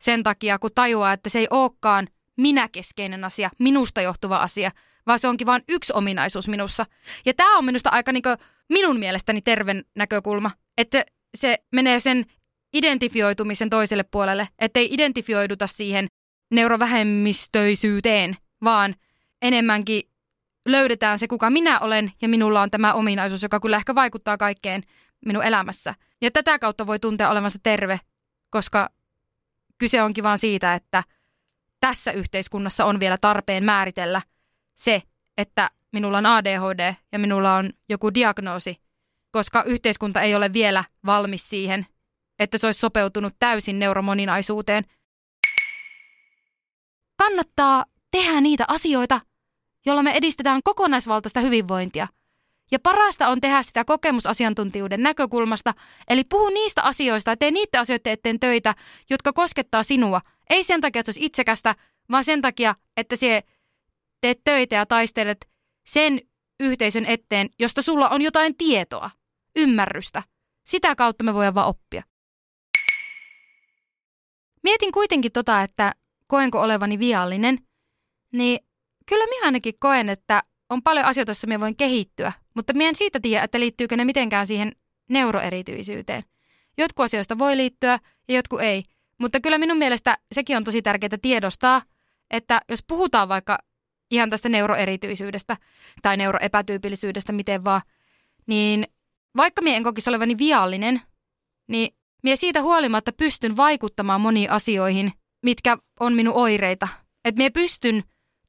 sen 0.00 0.22
takia, 0.22 0.58
kun 0.58 0.70
tajuaa, 0.74 1.12
että 1.12 1.28
se 1.28 1.38
ei 1.38 1.46
olekaan 1.50 2.08
minäkeskeinen 2.36 3.24
asia, 3.24 3.50
minusta 3.58 4.00
johtuva 4.00 4.36
asia, 4.36 4.70
vaan 5.06 5.18
se 5.18 5.28
onkin 5.28 5.46
vain 5.46 5.62
yksi 5.68 5.92
ominaisuus 5.96 6.48
minussa. 6.48 6.86
Ja 7.26 7.34
tämä 7.34 7.58
on 7.58 7.64
minusta 7.64 7.90
aika 7.90 8.12
niin 8.12 8.22
minun 8.68 8.98
mielestäni 8.98 9.42
terven 9.42 9.84
näkökulma, 9.94 10.50
että 10.78 11.04
se 11.36 11.58
menee 11.72 12.00
sen 12.00 12.26
identifioitumisen 12.78 13.70
toiselle 13.70 14.02
puolelle, 14.02 14.48
ettei 14.58 14.88
identifioiduta 14.90 15.66
siihen 15.66 16.06
neurovähemmistöisyyteen, 16.50 18.36
vaan 18.64 18.94
enemmänkin 19.42 20.02
löydetään 20.66 21.18
se, 21.18 21.28
kuka 21.28 21.50
minä 21.50 21.80
olen, 21.80 22.12
ja 22.22 22.28
minulla 22.28 22.62
on 22.62 22.70
tämä 22.70 22.94
ominaisuus, 22.94 23.42
joka 23.42 23.60
kyllä 23.60 23.76
ehkä 23.76 23.94
vaikuttaa 23.94 24.36
kaikkeen 24.36 24.82
minun 25.26 25.44
elämässä. 25.44 25.94
Ja 26.22 26.30
tätä 26.30 26.58
kautta 26.58 26.86
voi 26.86 26.98
tuntea 26.98 27.30
olevansa 27.30 27.58
terve, 27.62 28.00
koska 28.50 28.88
kyse 29.78 30.02
onkin 30.02 30.24
vaan 30.24 30.38
siitä, 30.38 30.74
että 30.74 31.04
tässä 31.80 32.12
yhteiskunnassa 32.12 32.84
on 32.84 33.00
vielä 33.00 33.18
tarpeen 33.20 33.64
määritellä 33.64 34.22
se, 34.74 35.02
että 35.38 35.70
minulla 35.92 36.18
on 36.18 36.26
ADHD 36.26 36.94
ja 37.12 37.18
minulla 37.18 37.54
on 37.56 37.70
joku 37.88 38.14
diagnoosi, 38.14 38.76
koska 39.30 39.62
yhteiskunta 39.62 40.22
ei 40.22 40.34
ole 40.34 40.52
vielä 40.52 40.84
valmis 41.06 41.48
siihen, 41.48 41.86
että 42.38 42.58
se 42.58 42.66
olisi 42.66 42.80
sopeutunut 42.80 43.34
täysin 43.38 43.78
neuromoninaisuuteen. 43.78 44.84
Kannattaa 47.16 47.84
tehdä 48.10 48.40
niitä 48.40 48.64
asioita, 48.68 49.20
joilla 49.86 50.02
me 50.02 50.10
edistetään 50.10 50.60
kokonaisvaltaista 50.64 51.40
hyvinvointia– 51.40 52.08
ja 52.70 52.78
parasta 52.78 53.28
on 53.28 53.40
tehdä 53.40 53.62
sitä 53.62 53.84
kokemusasiantuntijuuden 53.84 55.02
näkökulmasta, 55.02 55.74
eli 56.08 56.24
puhu 56.24 56.48
niistä 56.48 56.82
asioista 56.82 57.30
ja 57.30 57.36
tee 57.36 57.50
niiden 57.50 57.80
asioiden 57.80 58.12
eteen 58.12 58.40
töitä, 58.40 58.74
jotka 59.10 59.32
koskettaa 59.32 59.82
sinua. 59.82 60.20
Ei 60.50 60.64
sen 60.64 60.80
takia, 60.80 61.00
että 61.00 61.12
se 61.12 61.18
olisi 61.18 61.26
itsekästä, 61.26 61.74
vaan 62.10 62.24
sen 62.24 62.42
takia, 62.42 62.74
että 62.96 63.16
sie 63.16 63.42
teet 64.20 64.40
töitä 64.44 64.76
ja 64.76 64.86
taistelet 64.86 65.48
sen 65.86 66.20
yhteisön 66.60 67.04
eteen, 67.06 67.48
josta 67.58 67.82
sulla 67.82 68.08
on 68.08 68.22
jotain 68.22 68.56
tietoa, 68.56 69.10
ymmärrystä. 69.56 70.22
Sitä 70.66 70.96
kautta 70.96 71.24
me 71.24 71.34
voidaan 71.34 71.54
vaan 71.54 71.68
oppia. 71.68 72.02
Mietin 74.66 74.92
kuitenkin 74.92 75.32
tota, 75.32 75.62
että 75.62 75.92
koenko 76.26 76.60
olevani 76.60 76.98
viallinen, 76.98 77.58
niin 78.32 78.58
kyllä 79.08 79.26
minä 79.26 79.46
ainakin 79.46 79.74
koen, 79.78 80.08
että 80.08 80.42
on 80.70 80.82
paljon 80.82 81.04
asioita, 81.04 81.30
joissa 81.30 81.46
minä 81.46 81.60
voin 81.60 81.76
kehittyä, 81.76 82.32
mutta 82.54 82.72
minä 82.72 82.88
en 82.88 82.96
siitä 82.96 83.20
tiedä, 83.20 83.44
että 83.44 83.60
liittyykö 83.60 83.96
ne 83.96 84.04
mitenkään 84.04 84.46
siihen 84.46 84.72
neuroerityisyyteen. 85.10 86.22
Jotkut 86.78 87.04
asioista 87.04 87.38
voi 87.38 87.56
liittyä 87.56 87.98
ja 88.28 88.34
jotkut 88.34 88.60
ei. 88.60 88.84
Mutta 89.18 89.40
kyllä 89.40 89.58
minun 89.58 89.78
mielestä 89.78 90.18
sekin 90.34 90.56
on 90.56 90.64
tosi 90.64 90.82
tärkeää 90.82 91.18
tiedostaa, 91.22 91.82
että 92.30 92.60
jos 92.68 92.82
puhutaan 92.86 93.28
vaikka 93.28 93.58
ihan 94.10 94.30
tästä 94.30 94.48
neuroerityisyydestä 94.48 95.56
tai 96.02 96.16
neuroepätyypillisyydestä, 96.16 97.32
miten 97.32 97.64
vaan, 97.64 97.82
niin 98.46 98.84
vaikka 99.36 99.62
minä 99.62 99.76
en 99.76 99.82
kokisi 99.82 100.10
olevani 100.10 100.38
viallinen, 100.38 101.02
niin 101.68 101.96
minä 102.26 102.36
siitä 102.36 102.62
huolimatta 102.62 103.12
pystyn 103.12 103.56
vaikuttamaan 103.56 104.20
moniin 104.20 104.50
asioihin, 104.50 105.12
mitkä 105.42 105.78
on 106.00 106.14
minun 106.14 106.34
oireita. 106.34 106.88
Että 107.24 107.38
minä 107.38 107.50
pystyn 107.50 108.04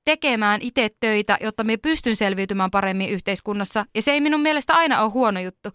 tekemään 0.06 0.62
itse 0.62 0.90
töitä, 1.00 1.38
jotta 1.42 1.64
me 1.64 1.78
pystyn 1.78 2.16
selviytymään 2.16 2.72
paremmin 2.72 3.10
yhteiskunnassa. 3.10 3.86
Ja 3.96 4.02
se 4.02 4.12
ei 4.12 4.22
minun 4.22 4.42
mielestä 4.42 4.74
aina 4.74 5.02
ole 5.02 5.12
huono 5.12 5.40
juttu. 5.40 5.70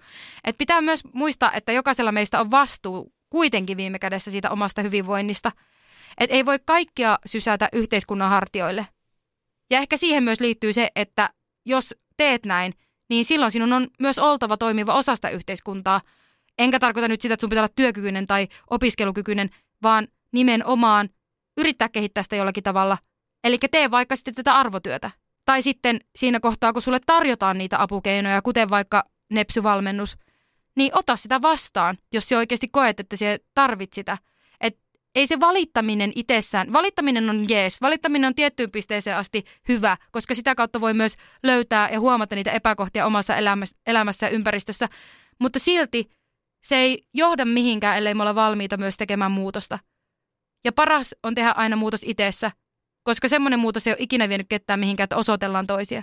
Et 0.45 0.59
pitää 0.59 0.81
myös 0.81 1.05
muistaa, 1.13 1.53
että 1.53 1.73
jokaisella 1.73 2.13
meistä 2.13 2.41
on 2.41 2.51
vastuu 2.51 3.13
kuitenkin 3.31 3.77
viime 3.77 3.99
kädessä 3.99 4.31
siitä 4.31 4.51
omasta 4.51 4.83
hyvinvoinnista. 4.83 5.53
Et 6.19 6.31
ei 6.33 6.47
voi 6.47 6.59
kaikkia 6.65 7.19
sysätä 7.27 7.69
yhteiskunnan 7.73 8.31
hartioille. 8.31 8.87
Ja 9.71 9.79
ehkä 9.79 9.97
siihen 9.97 10.25
myös 10.25 10.41
liittyy 10.41 10.73
se, 10.73 10.91
että 10.97 11.31
jos 11.67 11.95
teet 12.17 12.47
näin, 12.47 12.73
niin 13.11 13.25
silloin 13.25 13.53
sinun 13.53 13.73
on 13.73 13.89
myös 13.99 14.19
oltava 14.19 14.57
toimiva 14.57 14.95
osasta 14.95 15.29
yhteiskuntaa. 15.29 16.01
Enkä 16.59 16.79
tarkoita 16.79 17.09
nyt 17.09 17.21
sitä, 17.21 17.35
että 17.35 17.41
sun 17.41 17.51
pitää 17.51 17.63
olla 17.63 17.73
työkykyinen 17.77 18.27
tai 18.27 18.49
opiskelukykyinen, 18.71 19.51
vaan 19.83 20.09
nimenomaan 20.33 21.09
yrittää 21.57 21.89
kehittää 21.89 22.23
sitä 22.23 22.37
jollakin 22.37 22.65
tavalla. 22.65 22.99
Eli 23.45 23.59
tee 23.71 23.91
vaikka 23.91 24.17
sitten 24.17 24.35
tätä 24.35 24.53
arvotyötä. 24.53 25.11
Tai 25.45 25.63
sitten 25.63 26.01
siinä 26.17 26.41
kohtaa, 26.41 26.73
kun 26.73 26.83
sulle 26.83 27.01
tarjotaan 27.07 27.59
niitä 27.59 27.83
apukeinoja, 27.83 28.43
kuten 28.43 28.71
vaikka 28.71 29.05
nepsyvalmennus, 29.31 30.17
niin 30.77 30.91
ota 30.95 31.17
sitä 31.17 31.43
vastaan, 31.43 31.99
jos 32.13 32.29
sä 32.29 32.39
oikeasti 32.39 32.69
koet, 32.69 33.01
että 33.01 33.17
sä 33.17 33.39
tarvit 33.55 33.93
sitä. 33.93 34.19
Et 34.61 34.79
ei 35.15 35.27
se 35.27 35.41
valittaminen 35.41 36.13
itsessään, 36.15 36.73
valittaminen 36.73 37.31
on 37.31 37.47
jees, 37.49 37.81
valittaminen 37.81 38.29
on 38.29 38.35
tiettyyn 38.35 38.71
pisteeseen 38.71 39.17
asti 39.17 39.45
hyvä, 39.69 39.97
koska 40.11 40.35
sitä 40.35 40.55
kautta 40.55 40.81
voi 40.81 40.95
myös 40.95 41.17
löytää 41.43 41.89
ja 41.91 42.01
huomata 42.01 42.35
niitä 42.35 42.53
epäkohtia 42.53 43.07
omassa 43.07 43.37
elämässä, 43.37 43.77
elämässä 43.87 44.27
ja 44.27 44.31
ympäristössä. 44.31 44.89
Mutta 45.39 45.59
silti 45.59 46.11
se 46.63 46.77
ei 46.77 47.07
johda 47.15 47.45
mihinkään, 47.45 47.99
ellei 47.99 48.15
me 48.15 48.23
olla 48.23 48.35
valmiita 48.35 48.77
myös 48.77 48.97
tekemään 48.97 49.33
muutosta. 49.33 49.79
Ja 50.65 50.73
paras 50.73 51.15
on 51.23 51.35
tehdä 51.35 51.51
aina 51.51 51.77
muutos 51.77 52.01
itsessä, 52.05 52.51
koska 53.03 53.29
semmoinen 53.29 53.59
muutos 53.59 53.87
ei 53.87 53.91
ole 53.91 53.97
ikinä 54.01 54.29
vienyt 54.29 54.47
ketään 54.49 54.81
mihinkään, 54.81 55.05
että 55.05 55.17
osoitellaan 55.17 55.67
toisia. 55.67 56.03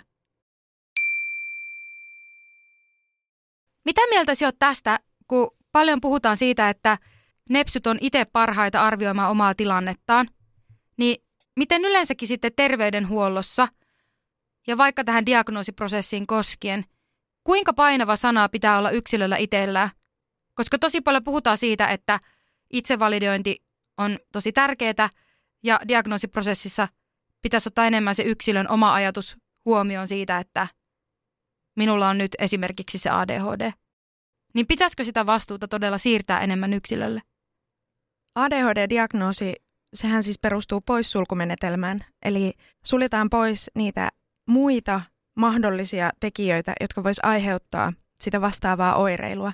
Mitä 3.86 4.02
mieltä 4.10 4.36
sinä 4.36 4.48
olet 4.48 4.60
tästä, 4.60 5.00
kun 5.28 5.52
paljon 5.72 6.02
puhutaan 6.02 6.38
siitä, 6.38 6.70
että 6.70 6.98
nepsyt 7.50 7.88
on 7.88 7.98
itse 8.02 8.26
parhaita 8.26 8.82
arvioimaan 8.82 9.32
omaa 9.32 9.56
tilannettaan, 9.56 10.28
niin 10.98 11.24
miten 11.56 11.86
yleensäkin 11.86 12.28
sitten 12.28 12.52
terveydenhuollossa 12.56 13.68
ja 14.68 14.78
vaikka 14.78 15.04
tähän 15.04 15.26
diagnoosiprosessiin 15.26 16.28
koskien, 16.28 16.86
kuinka 17.44 17.74
painava 17.74 18.16
sana 18.16 18.50
pitää 18.50 18.78
olla 18.78 18.92
yksilöllä 18.92 19.38
itsellään? 19.38 19.90
Koska 20.60 20.80
tosi 20.80 21.02
paljon 21.02 21.24
puhutaan 21.24 21.58
siitä, 21.58 21.88
että 21.88 22.20
itsevalidointi 22.74 23.56
on 23.98 24.20
tosi 24.32 24.52
tärkeää 24.52 25.10
ja 25.64 25.80
diagnoosiprosessissa 25.88 26.88
pitäisi 27.42 27.70
ottaa 27.70 27.86
enemmän 27.86 28.16
se 28.16 28.24
yksilön 28.24 28.70
oma 28.70 28.94
ajatus 28.94 29.38
huomioon 29.66 30.08
siitä, 30.08 30.38
että 30.38 30.68
minulla 31.76 32.10
on 32.10 32.18
nyt 32.18 32.32
esimerkiksi 32.40 32.98
se 32.98 33.10
ADHD. 33.10 33.72
Niin 34.54 34.68
pitäisikö 34.68 35.04
sitä 35.04 35.26
vastuuta 35.26 35.68
todella 35.68 35.98
siirtää 35.98 36.40
enemmän 36.40 36.74
yksilölle? 36.74 37.22
ADHD-diagnoosi, 38.36 39.54
sehän 39.94 40.24
siis 40.24 40.40
perustuu 40.40 40.82
poissulkumenetelmään, 40.82 42.06
eli 42.26 42.54
suljetaan 42.86 43.30
pois 43.30 43.72
niitä 43.76 44.10
muita 44.48 45.02
mahdollisia 45.36 46.12
tekijöitä, 46.20 46.74
jotka 46.82 47.04
vois 47.04 47.20
aiheuttaa 47.24 47.94
sitä 48.22 48.42
vastaavaa 48.42 48.96
oireilua. 48.96 49.54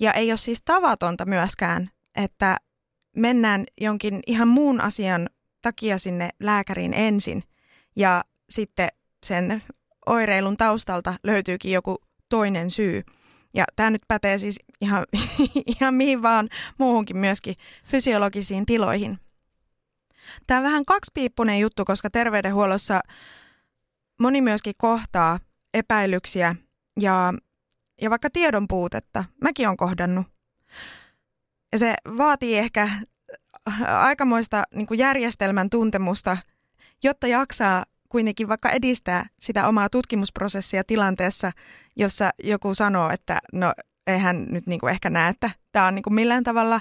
Ja 0.00 0.12
ei 0.12 0.30
ole 0.32 0.38
siis 0.38 0.62
tavatonta 0.64 1.24
myöskään, 1.24 1.90
että 2.14 2.56
mennään 3.16 3.64
jonkin 3.80 4.20
ihan 4.26 4.48
muun 4.48 4.80
asian 4.80 5.30
takia 5.62 5.98
sinne 5.98 6.30
lääkäriin 6.40 6.94
ensin 6.94 7.42
ja 7.96 8.24
sitten 8.50 8.88
sen 9.26 9.62
oireilun 10.06 10.56
taustalta 10.56 11.14
löytyykin 11.22 11.72
joku 11.72 11.96
toinen 12.28 12.70
syy. 12.70 13.02
Ja 13.54 13.64
tämä 13.76 13.90
nyt 13.90 14.02
pätee 14.08 14.38
siis 14.38 14.60
ihan, 14.80 15.04
ihan 15.80 15.94
mihin 15.94 16.22
vaan 16.22 16.48
muuhunkin 16.78 17.16
myöskin 17.16 17.54
fysiologisiin 17.84 18.66
tiloihin. 18.66 19.18
Tämä 20.46 20.58
on 20.58 20.64
vähän 20.64 20.84
kaksipiippunen 20.84 21.60
juttu, 21.60 21.84
koska 21.84 22.10
terveydenhuollossa 22.10 23.00
moni 24.20 24.40
myöskin 24.40 24.74
kohtaa 24.76 25.40
epäilyksiä 25.74 26.56
ja, 27.00 27.34
ja 28.00 28.10
vaikka 28.10 28.30
tiedon 28.30 28.68
puutetta. 28.68 29.24
Mäkin 29.42 29.66
olen 29.66 29.76
kohdannut. 29.76 30.26
Ja 31.72 31.78
se 31.78 31.94
vaatii 32.16 32.58
ehkä 32.58 32.88
aikamoista 33.86 34.62
niin 34.74 34.86
kuin 34.86 34.98
järjestelmän 34.98 35.70
tuntemusta, 35.70 36.36
jotta 37.04 37.26
jaksaa 37.26 37.84
kuitenkin 38.08 38.48
vaikka 38.48 38.70
edistää 38.70 39.26
sitä 39.40 39.68
omaa 39.68 39.88
tutkimusprosessia 39.88 40.84
tilanteessa, 40.84 41.52
jossa 41.96 42.30
joku 42.42 42.74
sanoo, 42.74 43.10
että 43.10 43.38
no 43.52 43.72
eihän 44.06 44.46
nyt 44.50 44.66
niin 44.66 44.80
kuin 44.80 44.90
ehkä 44.90 45.10
näe, 45.10 45.30
että 45.30 45.50
tämä 45.72 45.86
on 45.86 45.94
niin 45.94 46.02
kuin 46.02 46.14
millään 46.14 46.44
tavalla 46.44 46.80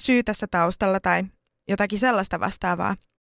syy 0.00 0.22
tässä 0.22 0.46
taustalla 0.50 1.00
tai 1.00 1.24
jotakin 1.68 1.98
sellaista 1.98 2.40
vastaavaa, 2.40 2.96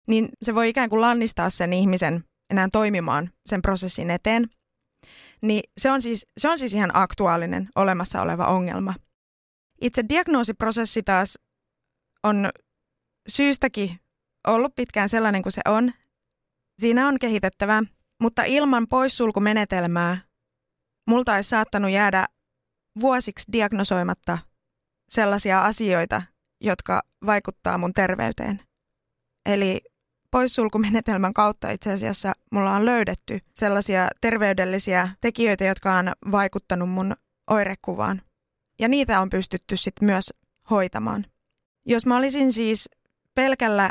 niin 0.07 0.29
se 0.41 0.55
voi 0.55 0.69
ikään 0.69 0.89
kuin 0.89 1.01
lannistaa 1.01 1.49
sen 1.49 1.73
ihmisen 1.73 2.23
enää 2.49 2.67
toimimaan 2.71 3.29
sen 3.45 3.61
prosessin 3.61 4.09
eteen. 4.09 4.49
Niin 5.41 5.63
se 5.77 5.91
on 5.91 6.01
siis, 6.01 6.25
se 6.37 6.49
on 6.49 6.59
siis 6.59 6.73
ihan 6.73 6.91
aktuaalinen 6.93 7.69
olemassa 7.75 8.21
oleva 8.21 8.45
ongelma. 8.45 8.93
Itse 9.81 10.03
diagnoosiprosessi 10.09 11.03
taas 11.03 11.39
on 12.23 12.49
syystäkin 13.27 13.99
ollut 14.47 14.75
pitkään 14.75 15.09
sellainen 15.09 15.43
kuin 15.43 15.53
se 15.53 15.61
on. 15.67 15.93
Siinä 16.79 17.07
on 17.07 17.19
kehitettävää, 17.19 17.83
mutta 18.21 18.43
ilman 18.43 18.87
poissulkumenetelmää 18.87 20.17
multa 21.07 21.33
olisi 21.33 21.49
saattanut 21.49 21.91
jäädä 21.91 22.27
vuosiksi 23.01 23.51
diagnosoimatta 23.51 24.37
sellaisia 25.09 25.61
asioita, 25.61 26.21
jotka 26.61 27.01
vaikuttaa 27.25 27.77
mun 27.77 27.93
terveyteen. 27.93 28.61
Eli 29.45 29.81
poissulkumenetelmän 30.31 31.33
kautta 31.33 31.71
itse 31.71 31.91
asiassa 31.91 32.33
mulla 32.51 32.75
on 32.75 32.85
löydetty 32.85 33.39
sellaisia 33.53 34.07
terveydellisiä 34.21 35.09
tekijöitä, 35.21 35.65
jotka 35.65 35.95
on 35.95 36.11
vaikuttanut 36.31 36.89
mun 36.89 37.15
oirekuvaan. 37.49 38.21
Ja 38.79 38.87
niitä 38.87 39.21
on 39.21 39.29
pystytty 39.29 39.77
sitten 39.77 40.05
myös 40.05 40.33
hoitamaan. 40.69 41.25
Jos 41.85 42.05
mä 42.05 42.17
olisin 42.17 42.53
siis 42.53 42.89
pelkällä 43.35 43.89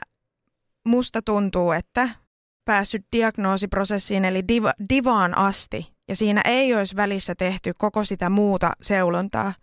musta 0.85 1.22
tuntuu, 1.22 1.72
että 1.72 2.09
päässyt 2.64 3.07
diagnoosiprosessiin 3.12 4.24
eli 4.24 4.48
diva, 4.48 4.72
divaan 4.88 5.38
asti 5.38 5.92
ja 6.09 6.16
siinä 6.16 6.40
ei 6.44 6.74
olisi 6.74 6.96
välissä 6.96 7.35
tehty 7.35 7.72
koko 7.79 8.05
sitä 8.05 8.31
muuta 8.31 8.72
seulontaa, 8.83 9.55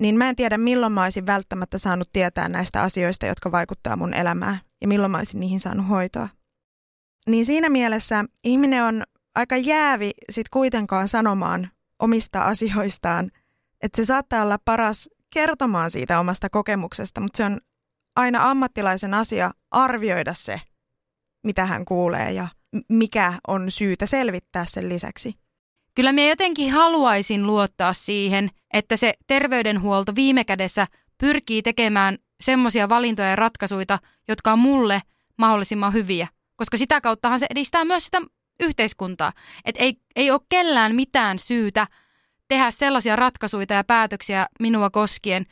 niin 0.00 0.16
mä 0.16 0.28
en 0.28 0.36
tiedä 0.36 0.58
milloin 0.58 0.92
mä 0.92 1.02
olisin 1.02 1.26
välttämättä 1.26 1.78
saanut 1.78 2.08
tietää 2.12 2.48
näistä 2.48 2.82
asioista, 2.82 3.26
jotka 3.26 3.52
vaikuttaa 3.52 3.96
mun 3.96 4.14
elämään 4.14 4.60
ja 4.80 4.88
milloin 4.88 5.10
mä 5.10 5.18
olisin 5.18 5.40
niihin 5.40 5.60
saanut 5.60 5.88
hoitoa. 5.88 6.28
Niin 7.26 7.46
siinä 7.46 7.68
mielessä 7.68 8.24
ihminen 8.44 8.84
on 8.84 9.02
aika 9.34 9.56
jäävi 9.56 10.10
sit 10.30 10.48
kuitenkaan 10.48 11.08
sanomaan 11.08 11.70
omista 11.98 12.42
asioistaan, 12.42 13.30
että 13.82 13.96
se 13.96 14.04
saattaa 14.04 14.42
olla 14.42 14.58
paras 14.64 15.08
kertomaan 15.34 15.90
siitä 15.90 16.20
omasta 16.20 16.50
kokemuksesta, 16.50 17.20
mutta 17.20 17.36
se 17.36 17.44
on 17.44 17.60
aina 18.16 18.50
ammattilaisen 18.50 19.14
asia 19.14 19.50
arvioida 19.70 20.34
se, 20.34 20.60
mitä 21.44 21.66
hän 21.66 21.84
kuulee 21.84 22.32
ja 22.32 22.48
mikä 22.88 23.34
on 23.48 23.70
syytä 23.70 24.06
selvittää 24.06 24.64
sen 24.68 24.88
lisäksi. 24.88 25.34
Kyllä 25.94 26.12
minä 26.12 26.28
jotenkin 26.28 26.72
haluaisin 26.72 27.46
luottaa 27.46 27.92
siihen, 27.92 28.50
että 28.72 28.96
se 28.96 29.14
terveydenhuolto 29.26 30.14
viime 30.14 30.44
kädessä 30.44 30.86
pyrkii 31.18 31.62
tekemään 31.62 32.18
semmoisia 32.40 32.88
valintoja 32.88 33.28
ja 33.28 33.36
ratkaisuja, 33.36 33.98
jotka 34.28 34.52
on 34.52 34.58
mulle 34.58 35.02
mahdollisimman 35.36 35.92
hyviä. 35.92 36.28
Koska 36.56 36.76
sitä 36.76 37.00
kauttahan 37.00 37.38
se 37.38 37.46
edistää 37.50 37.84
myös 37.84 38.04
sitä 38.04 38.22
yhteiskuntaa. 38.60 39.32
Et 39.64 39.74
ei, 39.78 39.96
ei 40.16 40.30
ole 40.30 40.40
kellään 40.48 40.94
mitään 40.94 41.38
syytä 41.38 41.86
tehdä 42.48 42.70
sellaisia 42.70 43.16
ratkaisuja 43.16 43.66
ja 43.68 43.84
päätöksiä 43.84 44.46
minua 44.60 44.90
koskien, 44.90 45.46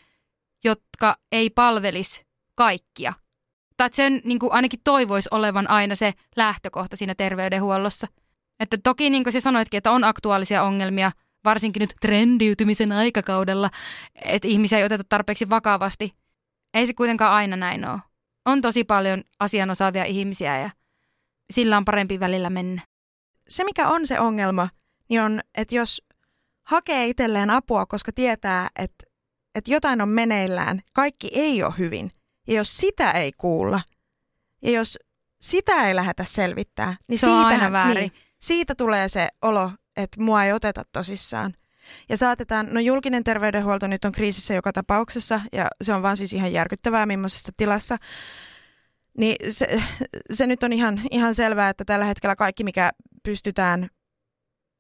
jotka 0.65 1.17
ei 1.33 1.51
palvelisi 1.51 2.27
kaikkia. 2.55 3.13
Tai 3.77 3.89
sen 3.93 4.21
niin 4.25 4.39
kuin 4.39 4.53
ainakin 4.53 4.81
toivoisi 4.85 5.29
olevan 5.33 5.71
aina 5.71 5.95
se 5.95 6.13
lähtökohta 6.37 6.97
siinä 6.97 7.15
terveydenhuollossa. 7.15 8.07
Että 8.61 8.79
toki 8.85 9.11
niin 9.11 9.25
kuin 9.25 9.33
sä 9.33 9.41
sanoitkin, 9.41 9.79
että 9.79 9.91
on 9.91 10.05
aktuaalisia 10.05 10.63
ongelmia, 10.63 11.13
varsinkin 11.45 11.81
nyt 11.81 11.95
trendiytymisen 12.01 12.93
aikakaudella, 12.93 13.71
että 14.25 14.49
ihmisiä 14.49 14.79
ei 14.79 14.85
oteta 14.85 15.05
tarpeeksi 15.09 15.51
vakavasti. 15.51 16.13
Ei 16.77 16.87
se 16.87 16.95
kuitenkaan 16.95 17.33
aina 17.33 17.57
näin 17.57 17.89
ole. 17.89 17.99
On 18.45 18.61
tosi 18.61 18.85
paljon 18.85 19.23
asianosaavia 19.39 20.05
ihmisiä 20.05 20.61
ja 20.61 20.71
sillä 21.53 21.77
on 21.77 21.85
parempi 21.85 22.21
välillä 22.21 22.51
mennä. 22.51 22.83
Se 23.49 23.65
mikä 23.65 23.89
on 23.89 24.07
se 24.07 24.21
ongelma, 24.21 24.69
niin 25.09 25.21
on, 25.21 25.41
että 25.55 25.75
jos 25.75 26.03
hakee 26.63 27.07
itselleen 27.07 27.51
apua, 27.51 27.87
koska 27.87 28.13
tietää, 28.13 28.69
että, 28.79 29.07
että 29.55 29.71
jotain 29.71 30.01
on 30.01 30.09
meneillään, 30.09 30.81
kaikki 30.93 31.29
ei 31.33 31.63
ole 31.63 31.75
hyvin, 31.79 32.11
ja 32.47 32.55
jos 32.55 32.77
sitä 32.77 33.11
ei 33.11 33.33
kuulla, 33.37 33.81
ja 34.63 34.71
jos 34.71 34.99
sitä 35.41 35.89
ei 35.89 35.95
lähdetä 35.95 36.25
selvittää, 36.25 36.97
niin 37.09 37.19
se 37.19 37.27
siitä, 37.27 37.39
on 37.39 37.47
aina 37.47 37.73
väärin. 37.73 38.01
Niin, 38.01 38.13
siitä 38.41 38.75
tulee 38.75 39.09
se 39.09 39.29
olo, 39.43 39.71
että 39.97 40.23
mua 40.23 40.45
ei 40.45 40.53
oteta 40.53 40.83
tosissaan. 40.93 41.55
Ja 42.09 42.17
saatetaan, 42.17 42.69
no 42.71 42.81
julkinen 42.81 43.25
terveydenhuolto 43.25 43.87
nyt 43.87 44.05
on 44.05 44.13
kriisissä 44.13 44.55
joka 44.55 44.73
tapauksessa 44.73 45.41
ja 45.53 45.67
se 45.83 45.95
on 45.95 46.03
vaan 46.03 46.17
siis 46.17 46.33
ihan 46.33 46.53
järkyttävää 46.53 47.07
millaisessa 47.07 47.53
tilassa. 47.57 47.97
Niin 49.19 49.53
se, 49.53 49.83
se 50.33 50.47
nyt 50.47 50.63
on 50.63 50.73
ihan, 50.73 51.01
ihan 51.11 51.35
selvää, 51.35 51.69
että 51.69 51.85
tällä 51.85 52.05
hetkellä 52.05 52.37
kaikki, 52.37 52.65
mikä 52.65 52.91
pystytään 53.23 53.89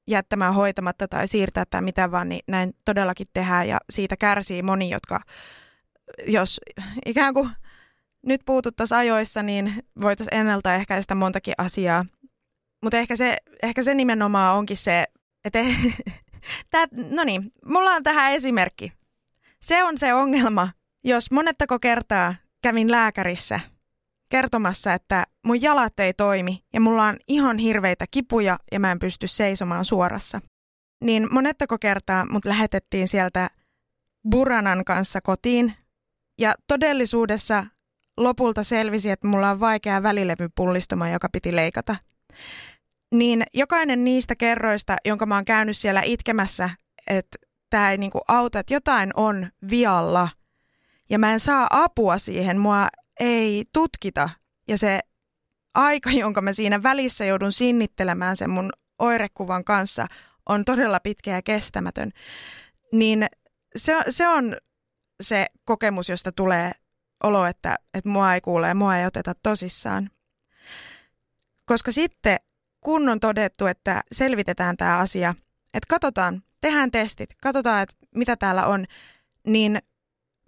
jättämään 0.08 0.54
hoitamatta 0.54 1.08
tai 1.08 1.28
siirtää 1.28 1.64
tai 1.70 1.82
mitä 1.82 2.10
vaan, 2.10 2.28
niin 2.28 2.42
näin 2.48 2.72
todellakin 2.84 3.26
tehdään 3.32 3.68
ja 3.68 3.78
siitä 3.90 4.16
kärsii 4.16 4.62
moni, 4.62 4.90
jotka 4.90 5.20
jos 6.26 6.60
ikään 7.06 7.34
kuin 7.34 7.50
nyt 8.26 8.40
puututtaisiin 8.46 8.98
ajoissa, 8.98 9.42
niin 9.42 9.72
voitaisiin 10.00 10.40
ennaltaehkäistä 10.40 11.14
montakin 11.14 11.54
asiaa. 11.58 12.04
Mutta 12.82 12.98
ehkä 12.98 13.16
se, 13.16 13.36
ehkä 13.62 13.82
se 13.82 13.94
nimenomaan 13.94 14.58
onkin 14.58 14.76
se, 14.76 15.04
että 15.44 15.58
tää, 16.70 16.86
no 16.92 17.24
niin, 17.24 17.52
mulla 17.64 17.90
on 17.90 18.02
tähän 18.02 18.32
esimerkki. 18.32 18.92
Se 19.62 19.84
on 19.84 19.98
se 19.98 20.14
ongelma, 20.14 20.68
jos 21.04 21.30
monettako 21.30 21.78
kertaa 21.78 22.34
kävin 22.62 22.90
lääkärissä 22.90 23.60
kertomassa, 24.28 24.94
että 24.94 25.26
mun 25.46 25.62
jalat 25.62 26.00
ei 26.00 26.14
toimi 26.14 26.64
ja 26.72 26.80
mulla 26.80 27.04
on 27.04 27.16
ihan 27.28 27.58
hirveitä 27.58 28.04
kipuja 28.10 28.58
ja 28.72 28.80
mä 28.80 28.92
en 28.92 28.98
pysty 28.98 29.26
seisomaan 29.26 29.84
suorassa. 29.84 30.40
Niin 31.04 31.34
monettako 31.34 31.78
kertaa 31.78 32.26
mut 32.30 32.44
lähetettiin 32.44 33.08
sieltä 33.08 33.50
Buranan 34.30 34.84
kanssa 34.84 35.20
kotiin 35.20 35.74
ja 36.38 36.54
todellisuudessa 36.66 37.66
lopulta 38.16 38.64
selvisi, 38.64 39.10
että 39.10 39.26
mulla 39.26 39.50
on 39.50 39.60
vaikea 39.60 40.02
välilevypullistuma, 40.02 41.08
joka 41.08 41.28
piti 41.28 41.56
leikata. 41.56 41.96
Niin 43.12 43.42
jokainen 43.54 44.04
niistä 44.04 44.36
kerroista, 44.36 44.96
jonka 45.04 45.26
mä 45.26 45.34
oon 45.34 45.44
käynyt 45.44 45.76
siellä 45.76 46.02
itkemässä, 46.04 46.70
että 47.06 47.38
tämä 47.70 47.90
ei 47.90 47.98
niinku 47.98 48.20
auta, 48.28 48.58
että 48.58 48.74
jotain 48.74 49.10
on 49.16 49.48
vialla 49.70 50.28
ja 51.10 51.18
mä 51.18 51.32
en 51.32 51.40
saa 51.40 51.66
apua 51.70 52.18
siihen, 52.18 52.58
mua 52.58 52.88
ei 53.20 53.64
tutkita 53.72 54.30
ja 54.68 54.78
se 54.78 55.00
aika, 55.74 56.10
jonka 56.10 56.40
mä 56.40 56.52
siinä 56.52 56.82
välissä 56.82 57.24
joudun 57.24 57.52
sinnittelemään 57.52 58.36
sen 58.36 58.50
mun 58.50 58.70
oirekuvan 58.98 59.64
kanssa, 59.64 60.06
on 60.48 60.64
todella 60.64 61.00
pitkä 61.00 61.30
ja 61.30 61.42
kestämätön. 61.42 62.10
Niin 62.92 63.26
se, 63.76 63.96
se 64.08 64.28
on 64.28 64.56
se 65.22 65.46
kokemus, 65.64 66.08
josta 66.08 66.32
tulee 66.32 66.72
olo, 67.24 67.46
että, 67.46 67.76
että 67.94 68.10
mua 68.10 68.34
ei 68.34 68.40
kuule 68.40 68.68
ja 68.68 68.74
mua 68.74 68.96
ei 68.96 69.06
oteta 69.06 69.32
tosissaan. 69.42 70.10
Koska 71.64 71.92
sitten 71.92 72.38
kun 72.86 73.08
on 73.08 73.20
todettu, 73.20 73.66
että 73.66 74.02
selvitetään 74.12 74.76
tämä 74.76 74.98
asia, 74.98 75.34
että 75.74 75.86
katsotaan, 75.88 76.42
tehdään 76.60 76.90
testit, 76.90 77.30
katsotaan, 77.42 77.82
että 77.82 77.94
mitä 78.14 78.36
täällä 78.36 78.66
on, 78.66 78.84
niin 79.46 79.78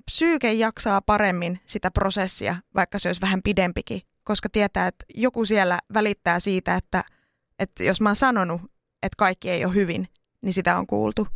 psyyke 0.05 0.53
jaksaa 0.53 1.01
paremmin 1.01 1.61
sitä 1.67 1.91
prosessia, 1.91 2.57
vaikka 2.75 2.99
se 2.99 3.09
olisi 3.09 3.21
vähän 3.21 3.43
pidempikin, 3.43 4.03
koska 4.25 4.49
tietää, 4.49 4.87
että 4.87 5.05
joku 5.15 5.45
siellä 5.45 5.79
välittää 5.95 6.41
siitä, 6.41 6.75
että, 6.75 7.05
että 7.59 7.85
jos 7.85 8.01
mä 8.01 8.09
oon 8.09 8.17
sanonut, 8.17 8.63
että 9.03 9.17
kaikki 9.17 9.51
ei 9.51 9.65
ole 9.65 9.75
hyvin, 9.75 10.09
niin 10.43 10.53
sitä 10.53 10.79
on 10.79 10.87
kuultu. 10.87 11.29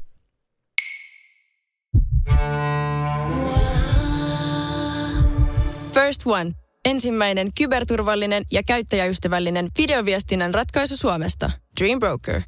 First 5.94 6.22
One. 6.26 6.61
Ensimmäinen 6.84 7.48
kyberturvallinen 7.58 8.44
ja 8.50 8.62
käyttäjäystävällinen 8.62 9.68
videoviestinnän 9.78 10.54
ratkaisu 10.54 10.96
Suomesta. 10.96 11.50
Dream 11.80 11.98
Broker. 11.98 12.42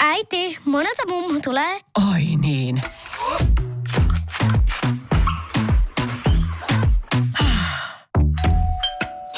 Äiti, 0.00 0.58
monelta 0.64 1.06
mummu 1.08 1.40
tulee? 1.44 1.80
Oi 2.12 2.24
niin. 2.40 2.80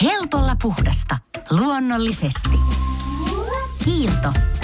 Helpolla 0.02 0.56
puhdasta. 0.62 1.18
Luonnollisesti. 1.50 2.58
Kiilto. 3.84 4.51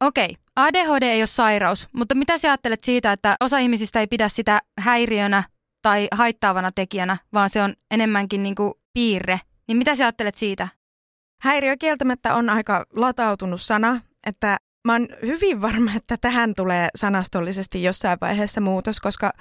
Okei, 0.00 0.36
ADHD 0.56 1.02
ei 1.02 1.20
ole 1.20 1.26
sairaus, 1.26 1.88
mutta 1.92 2.14
mitä 2.14 2.38
sä 2.38 2.48
ajattelet 2.48 2.84
siitä, 2.84 3.12
että 3.12 3.36
osa 3.40 3.58
ihmisistä 3.58 4.00
ei 4.00 4.06
pidä 4.06 4.28
sitä 4.28 4.60
häiriönä 4.80 5.42
tai 5.82 6.08
haittaavana 6.12 6.72
tekijänä, 6.72 7.16
vaan 7.32 7.50
se 7.50 7.62
on 7.62 7.74
enemmänkin 7.90 8.42
niin 8.42 8.54
kuin 8.54 8.74
piirre. 8.92 9.40
Niin 9.68 9.78
mitä 9.78 9.96
sä 9.96 10.04
ajattelet 10.04 10.34
siitä? 10.34 10.68
Häiriö 11.42 11.76
kieltämättä 11.76 12.34
on 12.34 12.50
aika 12.50 12.86
latautunut 12.96 13.62
sana, 13.62 14.00
että 14.26 14.56
mä 14.84 14.92
oon 14.92 15.08
hyvin 15.22 15.62
varma, 15.62 15.90
että 15.96 16.16
tähän 16.20 16.54
tulee 16.54 16.88
sanastollisesti 16.94 17.82
jossain 17.82 18.18
vaiheessa 18.20 18.60
muutos, 18.60 19.00
koska 19.00 19.32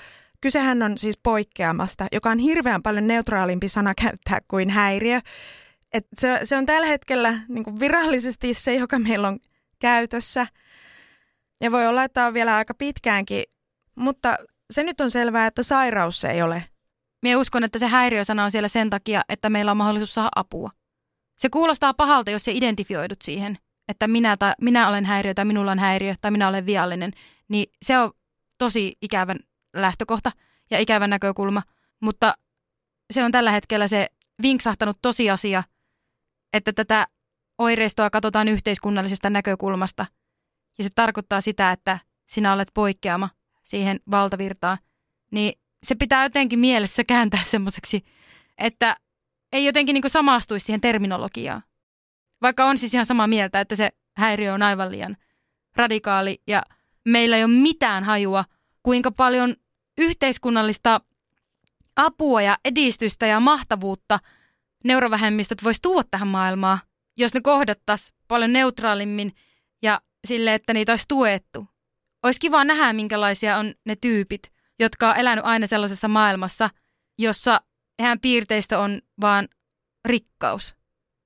kysehän 0.42 0.84
on 0.84 0.98
siis 0.98 1.20
poikkeamasta, 1.24 2.08
joka 2.12 2.30
on 2.30 2.40
hirveän 2.40 2.84
paljon 2.84 3.08
neutraalimpi 3.08 3.68
sana 3.68 3.94
käyttää 4.02 4.40
kuin 4.48 4.70
häiriö. 4.70 5.20
Et 5.94 6.08
se, 6.20 6.40
se 6.44 6.58
on 6.58 6.66
tällä 6.66 6.88
hetkellä 6.88 7.40
niin 7.48 7.64
kuin 7.64 7.80
virallisesti 7.80 8.54
se, 8.54 8.76
joka 8.76 9.00
meillä 9.00 9.28
on 9.28 9.40
käytössä. 9.80 10.48
Ja 11.62 11.72
voi 11.72 11.88
olla, 11.88 12.04
että 12.04 12.26
on 12.26 12.34
vielä 12.34 12.56
aika 12.56 12.74
pitkäänkin, 12.74 13.44
mutta 13.96 14.38
se 14.72 14.84
nyt 14.84 15.02
on 15.02 15.12
selvää, 15.12 15.48
että 15.48 15.64
sairaus 15.64 16.22
se 16.22 16.32
ei 16.32 16.42
ole. 16.42 16.64
Mie 17.22 17.36
uskon, 17.36 17.64
että 17.64 17.80
se 17.80 17.88
häiriösana 17.88 18.44
on 18.44 18.52
siellä 18.52 18.68
sen 18.68 18.90
takia, 18.90 19.22
että 19.30 19.50
meillä 19.50 19.72
on 19.72 19.78
mahdollisuus 19.78 20.14
saada 20.14 20.30
apua. 20.36 20.70
Se 21.38 21.50
kuulostaa 21.50 21.94
pahalta, 21.94 22.32
jos 22.32 22.46
se 22.46 22.52
identifioidut 22.52 23.22
siihen, 23.22 23.58
että 23.88 24.08
minä, 24.08 24.38
tai, 24.38 24.54
minä 24.62 24.90
olen 24.90 25.06
häiriö 25.06 25.34
tai 25.34 25.46
minulla 25.46 25.72
on 25.72 25.80
häiriö 25.80 26.16
tai 26.22 26.32
minä 26.32 26.48
olen 26.48 26.66
viallinen. 26.66 27.12
Niin 27.48 27.72
se 27.82 28.00
on 28.00 28.12
tosi 28.58 28.98
ikävän 29.02 29.40
lähtökohta 29.74 30.32
ja 30.72 30.80
ikävän 30.80 31.10
näkökulma, 31.10 31.64
mutta 32.00 32.34
se 33.14 33.24
on 33.24 33.32
tällä 33.32 33.52
hetkellä 33.52 33.88
se 33.88 34.08
vinksahtanut 34.42 34.98
tosiasia, 35.02 35.64
että 36.54 36.74
tätä 36.74 37.08
oireistoa 37.58 38.10
katsotaan 38.10 38.48
yhteiskunnallisesta 38.48 39.30
näkökulmasta. 39.30 40.06
Ja 40.78 40.84
se 40.84 40.90
tarkoittaa 40.96 41.42
sitä, 41.42 41.72
että 41.72 42.00
sinä 42.28 42.54
olet 42.54 42.72
poikkeama 42.74 43.30
siihen 43.64 44.00
valtavirtaan. 44.12 44.78
Niin 45.32 45.60
se 45.84 45.96
pitää 45.96 46.24
jotenkin 46.24 46.60
mielessä 46.60 47.04
kääntää 47.04 47.44
semmoiseksi, 47.44 48.04
että 48.58 48.98
ei 49.52 49.66
jotenkin 49.66 49.94
niin 49.94 50.10
samastuisi 50.10 50.66
siihen 50.66 50.82
terminologiaan. 50.82 51.64
Vaikka 52.42 52.66
on 52.66 52.78
siis 52.78 52.94
ihan 52.94 53.06
samaa 53.06 53.28
mieltä, 53.28 53.62
että 53.62 53.76
se 53.76 53.90
häiriö 54.18 54.54
on 54.54 54.64
aivan 54.64 54.92
liian 54.92 55.18
radikaali 55.76 56.42
ja 56.48 56.64
meillä 57.06 57.38
ei 57.38 57.44
ole 57.44 57.52
mitään 57.52 58.04
hajua, 58.04 58.46
kuinka 58.84 59.12
paljon 59.12 59.56
yhteiskunnallista 59.98 61.02
apua 61.96 62.42
ja 62.42 62.58
edistystä 62.66 63.28
ja 63.28 63.40
mahtavuutta 63.40 64.20
neurovähemmistöt 64.84 65.64
voisi 65.64 65.82
tuoda 65.82 66.08
tähän 66.12 66.28
maailmaan, 66.28 66.80
jos 67.18 67.34
ne 67.34 67.42
kohdattaisiin 67.42 68.18
paljon 68.28 68.54
neutraalimmin 68.54 69.34
ja 69.82 70.02
sille, 70.28 70.54
että 70.54 70.74
niitä 70.74 70.92
olisi 70.92 71.06
tuettu. 71.08 71.68
Olisi 72.24 72.40
kiva 72.40 72.64
nähdä, 72.64 72.94
minkälaisia 72.94 73.58
on 73.58 73.74
ne 73.86 73.96
tyypit, 73.96 74.52
jotka 74.80 75.10
on 75.10 75.18
elänyt 75.18 75.46
aina 75.46 75.68
sellaisessa 75.68 76.08
maailmassa, 76.08 76.70
jossa 77.18 77.62
hän 78.02 78.20
piirteistä 78.20 78.80
on 78.80 79.02
vaan 79.22 79.48
rikkaus. 80.06 80.76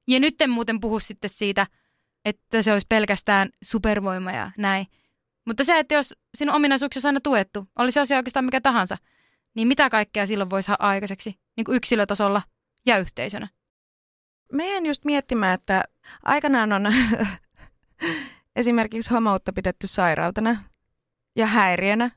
Ja 0.07 0.19
nyt 0.19 0.41
en 0.41 0.49
muuten 0.49 0.79
puhu 0.79 0.99
sitten 0.99 1.29
siitä, 1.29 1.67
että 2.25 2.61
se 2.61 2.73
olisi 2.73 2.85
pelkästään 2.89 3.49
supervoima 3.63 4.31
ja 4.31 4.51
näin. 4.57 4.87
Mutta 5.45 5.63
se, 5.63 5.79
että 5.79 5.95
jos 5.95 6.15
sinun 6.37 6.55
ominaisuuksia 6.55 6.99
on 6.99 7.05
aina 7.05 7.19
tuettu, 7.19 7.67
olisi 7.79 7.99
asia 7.99 8.17
oikeastaan 8.17 8.45
mikä 8.45 8.61
tahansa, 8.61 8.97
niin 9.55 9.67
mitä 9.67 9.89
kaikkea 9.89 10.25
silloin 10.25 10.49
voisi 10.49 10.65
saada 10.65 10.83
aikaiseksi 10.83 11.39
niin 11.57 11.65
kuin 11.65 11.75
yksilötasolla 11.75 12.41
ja 12.85 12.97
yhteisönä? 12.97 13.47
Meidän 14.51 14.85
just 14.85 15.05
miettimään, 15.05 15.53
että 15.53 15.83
aikanaan 16.23 16.73
on 16.73 16.93
esimerkiksi 18.55 19.09
homoutta 19.13 19.53
pidetty 19.53 19.87
sairautena 19.87 20.63
ja 21.35 21.45
häiriönä. 21.45 22.11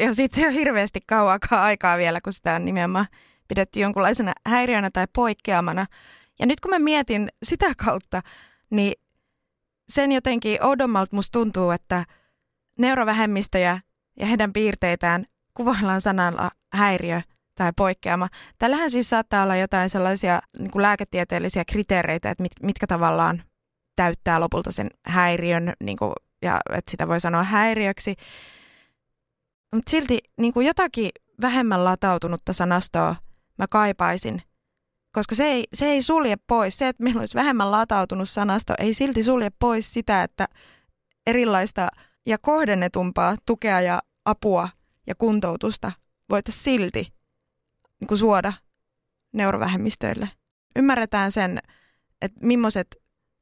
Ja 0.00 0.14
sitten 0.14 0.42
se 0.42 0.48
on 0.48 0.54
hirveästi 0.54 1.00
kauakaan 1.06 1.62
aikaa 1.62 1.98
vielä, 1.98 2.20
kun 2.20 2.32
sitä 2.32 2.54
on 2.54 2.64
nimenomaan 2.64 3.06
pidetty 3.48 3.80
jonkunlaisena 3.80 4.32
häiriönä 4.46 4.90
tai 4.92 5.06
poikkeamana. 5.12 5.86
Ja 6.38 6.46
nyt 6.46 6.60
kun 6.60 6.70
mä 6.70 6.78
mietin 6.78 7.28
sitä 7.42 7.66
kautta, 7.84 8.22
niin 8.70 8.92
sen 9.88 10.12
jotenkin 10.12 10.64
oudommalta 10.64 11.16
musta 11.16 11.38
tuntuu, 11.38 11.70
että 11.70 12.04
neurovähemmistöjä 12.78 13.80
ja 14.20 14.26
heidän 14.26 14.52
piirteitään 14.52 15.24
kuvaillaan 15.54 16.00
sanalla 16.00 16.50
häiriö 16.72 17.20
tai 17.54 17.72
poikkeama. 17.76 18.28
Tällähän 18.58 18.90
siis 18.90 19.10
saattaa 19.10 19.42
olla 19.42 19.56
jotain 19.56 19.90
sellaisia 19.90 20.40
niin 20.58 20.70
kuin 20.70 20.82
lääketieteellisiä 20.82 21.64
kriteereitä, 21.64 22.30
että 22.30 22.42
mit, 22.42 22.52
mitkä 22.62 22.86
tavallaan 22.86 23.42
täyttää 23.96 24.40
lopulta 24.40 24.72
sen 24.72 24.90
häiriön, 25.06 25.72
niin 25.84 25.96
kuin, 25.96 26.12
ja 26.42 26.60
että 26.72 26.90
sitä 26.90 27.08
voi 27.08 27.20
sanoa 27.20 27.42
häiriöksi. 27.42 28.14
Mutta 29.74 29.90
silti 29.90 30.18
niin 30.38 30.52
kuin 30.52 30.66
jotakin 30.66 31.10
vähemmän 31.40 31.84
latautunutta 31.84 32.52
sanastoa 32.52 33.16
mä 33.58 33.66
kaipaisin, 33.70 34.42
koska 35.12 35.34
se 35.34 35.44
ei, 35.44 35.64
se 35.74 35.86
ei 35.86 36.02
sulje 36.02 36.36
pois. 36.46 36.78
Se, 36.78 36.88
että 36.88 37.02
meillä 37.02 37.20
olisi 37.20 37.34
vähemmän 37.34 37.70
latautunut 37.70 38.30
sanasto, 38.30 38.74
ei 38.78 38.94
silti 38.94 39.22
sulje 39.22 39.50
pois 39.58 39.94
sitä, 39.94 40.22
että 40.22 40.48
erilaista 41.26 41.88
ja 42.26 42.38
kohdennetumpaa 42.38 43.36
tukea 43.46 43.80
ja 43.80 44.02
apua 44.24 44.68
ja 45.06 45.14
kuntoutusta 45.14 45.92
voitaisiin 46.30 46.62
silti 46.64 47.12
niin 48.02 48.08
kuin 48.08 48.18
suoda 48.18 48.52
neurovähemmistöille. 49.32 50.28
Ymmärretään 50.76 51.32
sen, 51.32 51.58
että 52.22 52.46
millaiset 52.46 52.96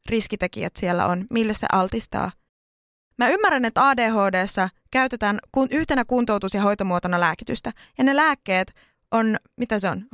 riskitekijät 0.08 0.72
siellä 0.78 1.06
on, 1.06 1.26
mille 1.30 1.54
se 1.54 1.66
altistaa. 1.72 2.32
Mä 3.18 3.28
ymmärrän, 3.28 3.64
että 3.64 3.88
ADHDssa 3.88 4.68
käytetään 4.90 5.38
yhtenä 5.70 6.04
kuntoutus- 6.04 6.54
ja 6.54 6.62
hoitomuotona 6.62 7.20
lääkitystä. 7.20 7.72
Ja 7.98 8.04
ne 8.04 8.16
lääkkeet 8.16 8.74
on, 9.10 9.36
mitä 9.56 9.78
se 9.78 9.88
on, 9.88 10.06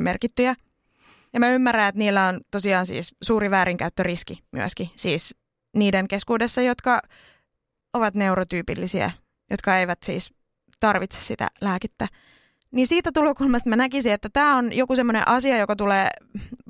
merkittyjä. 0.00 0.54
Ja 1.32 1.40
mä 1.40 1.50
ymmärrän, 1.50 1.88
että 1.88 1.98
niillä 1.98 2.26
on 2.26 2.40
tosiaan 2.50 2.86
siis 2.86 3.14
suuri 3.22 3.50
väärinkäyttöriski 3.50 4.42
myöskin. 4.52 4.90
Siis 4.96 5.34
niiden 5.76 6.08
keskuudessa, 6.08 6.60
jotka 6.60 7.02
ovat 7.92 8.14
neurotyypillisiä, 8.14 9.10
jotka 9.50 9.78
eivät 9.78 9.98
siis 10.04 10.32
tarvitse 10.80 11.20
sitä 11.20 11.48
lääkettä. 11.60 12.08
Niin 12.72 12.86
siitä 12.86 13.10
tulokulmasta 13.14 13.68
mä 13.68 13.76
näkisin, 13.76 14.12
että 14.12 14.28
tämä 14.32 14.56
on 14.56 14.72
joku 14.72 14.96
semmoinen 14.96 15.28
asia, 15.28 15.58
joka 15.58 15.76
tulee 15.76 16.08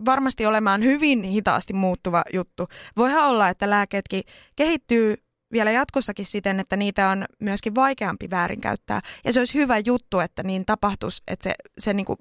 varmasti 0.05 0.47
olemaan 0.47 0.83
hyvin 0.83 1.23
hitaasti 1.23 1.73
muuttuva 1.73 2.23
juttu. 2.33 2.69
Voihan 2.97 3.25
olla, 3.25 3.49
että 3.49 3.71
lääkkeetkin 3.71 4.23
kehittyy 4.57 5.17
vielä 5.53 5.71
jatkossakin 5.71 6.25
siten, 6.25 6.61
että 6.61 6.77
niitä 6.77 7.09
on 7.09 7.25
myöskin 7.39 7.75
vaikeampi 7.75 8.31
väärinkäyttää. 8.31 9.01
Ja 9.25 9.33
se 9.33 9.41
olisi 9.41 9.55
hyvä 9.55 9.79
juttu, 9.79 10.19
että 10.19 10.43
niin 10.43 10.67
tapahtuisi, 10.67 11.23
että 11.27 11.43
se, 11.43 11.55
se 11.79 11.93
niin 11.95 12.07
kuin, 12.07 12.19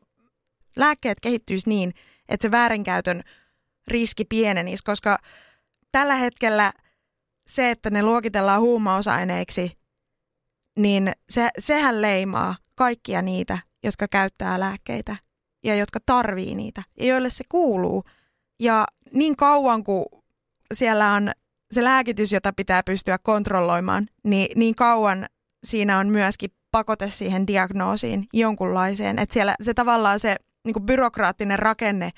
lääkkeet 0.75 1.19
kehittyisi 1.19 1.69
niin, 1.69 1.93
että 2.29 2.41
se 2.47 2.51
väärinkäytön 2.51 3.21
riski 3.87 4.25
pienenisi, 4.25 4.83
koska 4.83 5.17
tällä 5.91 6.15
hetkellä 6.15 6.73
se, 7.47 7.71
että 7.71 7.89
ne 7.89 8.03
luokitellaan 8.03 8.61
huumausaineiksi, 8.61 9.77
niin 10.79 11.11
se, 11.29 11.49
sehän 11.57 12.01
leimaa 12.01 12.55
kaikkia 12.75 13.21
niitä, 13.21 13.59
jotka 13.83 14.07
käyttää 14.07 14.59
lääkkeitä 14.59 15.15
ja 15.63 15.75
jotka 15.75 15.99
tarvii 16.05 16.55
niitä 16.55 16.83
ja 16.99 17.05
joille 17.05 17.29
se 17.29 17.43
kuuluu. 17.49 18.03
Ja 18.59 18.85
niin 19.13 19.35
kauan 19.35 19.83
kuin 19.83 20.05
siellä 20.73 21.13
on 21.13 21.31
se 21.71 21.83
lääkitys, 21.83 22.31
jota 22.31 22.53
pitää 22.53 22.83
pystyä 22.83 23.17
kontrolloimaan, 23.17 24.07
niin, 24.23 24.59
niin 24.59 24.75
kauan 24.75 25.25
siinä 25.63 25.99
on 25.99 26.07
myöskin 26.07 26.51
pakote 26.71 27.09
siihen 27.09 27.47
diagnoosiin 27.47 28.27
jonkunlaiseen. 28.33 29.19
Että 29.19 29.33
siellä 29.33 29.55
se 29.61 29.73
tavallaan 29.73 30.19
se 30.19 30.35
niin 30.63 30.73
kuin 30.73 30.85
byrokraattinen 30.85 31.59
rakenne 31.59 32.11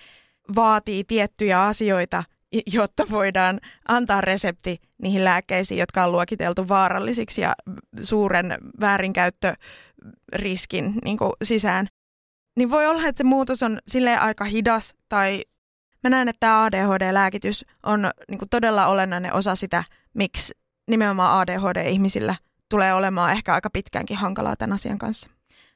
vaatii 0.55 1.03
tiettyjä 1.03 1.61
asioita, 1.61 2.23
jotta 2.73 3.03
voidaan 3.11 3.59
antaa 3.87 4.21
resepti 4.21 4.77
niihin 5.01 5.25
lääkkeisiin, 5.25 5.79
jotka 5.79 6.03
on 6.03 6.11
luokiteltu 6.11 6.67
vaarallisiksi 6.67 7.41
ja 7.41 7.53
suuren 8.01 8.57
väärinkäyttöriskin 10.05 10.93
niin 11.05 11.17
kuin 11.17 11.31
sisään. 11.43 11.87
Niin 12.57 12.69
voi 12.69 12.87
olla, 12.87 13.07
että 13.07 13.17
se 13.17 13.23
muutos 13.23 13.63
on 13.63 13.79
sille 13.87 14.17
aika 14.17 14.45
hidas 14.45 14.93
tai 15.09 15.41
mä 16.03 16.09
näen, 16.09 16.27
että 16.27 16.39
tämä 16.39 16.63
ADHD-lääkitys 16.63 17.65
on 17.83 18.11
niin 18.29 18.39
kuin 18.39 18.49
todella 18.49 18.87
olennainen 18.87 19.33
osa 19.33 19.55
sitä, 19.55 19.83
miksi 20.13 20.53
nimenomaan 20.89 21.39
ADHD-ihmisillä 21.39 22.35
tulee 22.69 22.93
olemaan 22.93 23.31
ehkä 23.31 23.53
aika 23.53 23.69
pitkäänkin 23.69 24.17
hankalaa 24.17 24.55
tämän 24.55 24.75
asian 24.75 24.97
kanssa. 24.97 25.29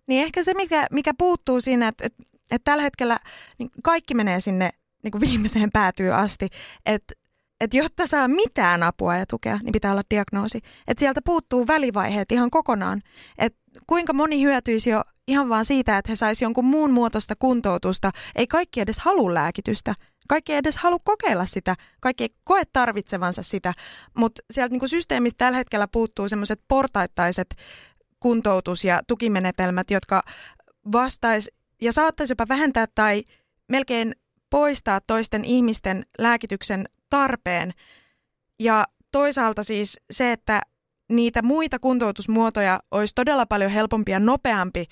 Niin 0.07 0.23
ehkä 0.23 0.43
se, 0.43 0.53
mikä, 0.53 0.87
mikä 0.91 1.11
puuttuu 1.17 1.61
siinä, 1.61 1.87
että, 1.87 2.05
että, 2.05 2.23
että 2.51 2.71
tällä 2.71 2.83
hetkellä 2.83 3.19
niin 3.57 3.69
kaikki 3.83 4.13
menee 4.13 4.39
sinne 4.39 4.69
niin 5.03 5.11
kuin 5.11 5.21
viimeiseen 5.21 5.69
päätyy 5.73 6.11
asti, 6.11 6.47
että 6.85 7.13
että 7.61 7.77
jotta 7.77 8.07
saa 8.07 8.27
mitään 8.27 8.83
apua 8.83 9.15
ja 9.15 9.25
tukea, 9.25 9.59
niin 9.63 9.71
pitää 9.71 9.91
olla 9.91 10.01
diagnoosi. 10.09 10.57
Että 10.87 10.99
sieltä 10.99 11.21
puuttuu 11.25 11.67
välivaiheet 11.67 12.31
ihan 12.31 12.51
kokonaan. 12.51 13.01
Että 13.37 13.59
kuinka 13.87 14.13
moni 14.13 14.41
hyötyisi 14.41 14.89
jo 14.89 15.01
ihan 15.27 15.49
vaan 15.49 15.65
siitä, 15.65 15.97
että 15.97 16.11
he 16.11 16.15
saisi 16.15 16.45
jonkun 16.45 16.65
muun 16.65 16.91
muotoista 16.91 17.33
kuntoutusta. 17.39 18.11
Ei 18.35 18.47
kaikki 18.47 18.81
edes 18.81 18.99
halua 18.99 19.33
lääkitystä. 19.33 19.93
Kaikki 20.27 20.51
ei 20.53 20.57
edes 20.57 20.77
halua 20.77 20.99
kokeilla 21.03 21.45
sitä. 21.45 21.75
Kaikki 22.01 22.23
ei 22.23 22.35
koe 22.43 22.63
tarvitsevansa 22.73 23.43
sitä. 23.43 23.73
Mutta 24.17 24.41
sieltä 24.51 24.71
niinku 24.71 24.87
systeemistä 24.87 25.37
tällä 25.37 25.57
hetkellä 25.57 25.87
puuttuu 25.87 26.29
semmoiset 26.29 26.61
portaittaiset 26.67 27.55
kuntoutus- 28.19 28.83
ja 28.83 29.01
tukimenetelmät, 29.07 29.91
jotka 29.91 30.23
vastaisi 30.91 31.51
ja 31.81 31.93
saattaisi 31.93 32.31
jopa 32.31 32.45
vähentää 32.49 32.85
tai 32.95 33.23
melkein 33.69 34.15
poistaa 34.49 34.99
toisten 35.07 35.45
ihmisten 35.45 36.05
lääkityksen 36.17 36.85
tarpeen. 37.09 37.71
Ja 38.59 38.85
toisaalta 39.11 39.63
siis 39.63 39.99
se, 40.11 40.31
että 40.31 40.61
niitä 41.09 41.41
muita 41.41 41.79
kuntoutusmuotoja 41.79 42.79
olisi 42.91 43.15
todella 43.15 43.45
paljon 43.45 43.71
helpompi 43.71 44.11
ja 44.11 44.19
nopeampi 44.19 44.85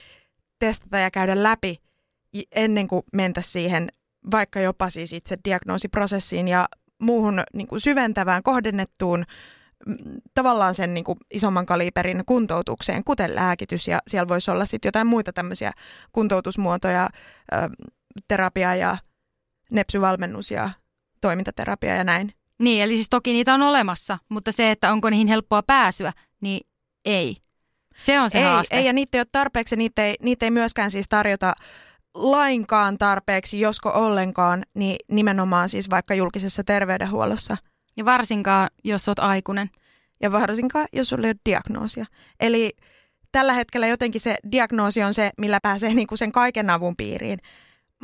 testata 0.59 0.97
ja 0.97 1.11
käydä 1.11 1.43
läpi 1.43 1.77
ennen 2.51 2.87
kuin 2.87 3.03
mentä 3.13 3.41
siihen 3.41 3.87
vaikka 4.31 4.59
jopa 4.59 4.89
siis 4.89 5.13
itse 5.13 5.37
diagnoosiprosessiin 5.45 6.47
ja 6.47 6.67
muuhun 6.99 7.43
niin 7.53 7.67
kuin 7.67 7.81
syventävään, 7.81 8.43
kohdennettuun 8.43 9.23
mm, 9.87 9.95
tavallaan 10.33 10.75
sen 10.75 10.93
niin 10.93 11.03
kuin 11.03 11.17
isomman 11.31 11.65
kaliberin 11.65 12.23
kuntoutukseen, 12.25 13.03
kuten 13.03 13.35
lääkitys. 13.35 13.87
Ja 13.87 13.99
siellä 14.07 14.27
voisi 14.27 14.51
olla 14.51 14.65
sitten 14.65 14.87
jotain 14.87 15.07
muita 15.07 15.33
tämmöisiä 15.33 15.71
kuntoutusmuotoja, 16.11 17.09
terapia 18.27 18.75
ja 18.75 18.97
nepsyvalmennus 19.73 20.51
ja 20.51 20.69
toimintaterapia 21.21 21.95
ja 21.95 22.03
näin. 22.03 22.33
Niin, 22.59 22.83
eli 22.83 22.95
siis 22.95 23.09
toki 23.09 23.33
niitä 23.33 23.53
on 23.53 23.62
olemassa, 23.62 24.17
mutta 24.29 24.51
se, 24.51 24.71
että 24.71 24.91
onko 24.91 25.09
niihin 25.09 25.27
helppoa 25.27 25.63
pääsyä, 25.63 26.13
niin 26.41 26.67
ei. 27.05 27.38
Se 27.97 28.19
on 28.19 28.29
se 28.29 28.38
ei, 28.38 28.43
haaste. 28.43 28.75
Ei, 28.75 28.86
ja 28.86 28.93
niitä 28.93 29.17
ei 29.17 29.19
ole 29.19 29.27
tarpeeksi, 29.31 29.75
niitä 29.75 30.05
ei, 30.05 30.15
niitä 30.21 30.45
ei 30.45 30.51
myöskään 30.51 30.91
siis 30.91 31.05
tarjota 31.09 31.53
lainkaan 32.13 32.97
tarpeeksi, 32.97 33.59
josko 33.59 33.89
ollenkaan, 33.89 34.63
niin 34.73 34.95
nimenomaan 35.12 35.69
siis 35.69 35.89
vaikka 35.89 36.13
julkisessa 36.13 36.63
terveydenhuollossa. 36.63 37.57
Ja 37.97 38.05
varsinkaan, 38.05 38.69
jos 38.83 39.07
olet 39.07 39.19
aikuinen. 39.19 39.69
Ja 40.21 40.31
varsinkaan, 40.31 40.88
jos 40.93 41.09
sulla 41.09 41.27
ei 41.27 41.31
ole 41.31 41.39
diagnoosia. 41.45 42.05
Eli 42.39 42.71
tällä 43.31 43.53
hetkellä 43.53 43.88
jotenkin 43.88 44.21
se 44.21 44.36
diagnoosi 44.51 45.03
on 45.03 45.13
se, 45.13 45.31
millä 45.38 45.59
pääsee 45.63 45.93
niinku 45.95 46.17
sen 46.17 46.31
kaiken 46.31 46.69
avun 46.69 46.95
piiriin. 46.95 47.39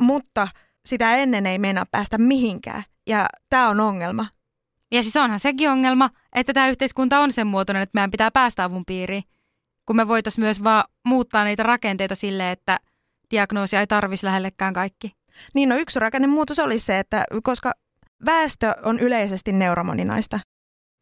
Mutta 0.00 0.48
sitä 0.86 1.16
ennen 1.16 1.46
ei 1.46 1.58
mennä 1.58 1.86
päästä 1.90 2.18
mihinkään. 2.18 2.84
Ja 3.06 3.26
tämä 3.48 3.68
on 3.68 3.80
ongelma. 3.80 4.26
Ja 4.92 5.02
siis 5.02 5.16
onhan 5.16 5.40
sekin 5.40 5.70
ongelma, 5.70 6.10
että 6.34 6.52
tämä 6.52 6.68
yhteiskunta 6.68 7.20
on 7.20 7.32
sen 7.32 7.46
muotoinen, 7.46 7.82
että 7.82 7.96
meidän 7.96 8.10
pitää 8.10 8.30
päästä 8.30 8.64
avun 8.64 8.84
piiriin. 8.84 9.22
Kun 9.86 9.96
me 9.96 10.08
voitaisiin 10.08 10.44
myös 10.44 10.64
vaan 10.64 10.84
muuttaa 11.06 11.44
niitä 11.44 11.62
rakenteita 11.62 12.14
sille, 12.14 12.50
että 12.50 12.80
diagnoosia 13.30 13.80
ei 13.80 13.86
tarvitsisi 13.86 14.26
lähellekään 14.26 14.74
kaikki. 14.74 15.12
Niin 15.54 15.68
no 15.68 15.76
yksi 15.76 15.98
rakennemuutos 15.98 16.58
olisi 16.58 16.86
se, 16.86 16.98
että 16.98 17.24
koska 17.42 17.72
väestö 18.26 18.74
on 18.82 19.00
yleisesti 19.00 19.52
neuromoninaista, 19.52 20.40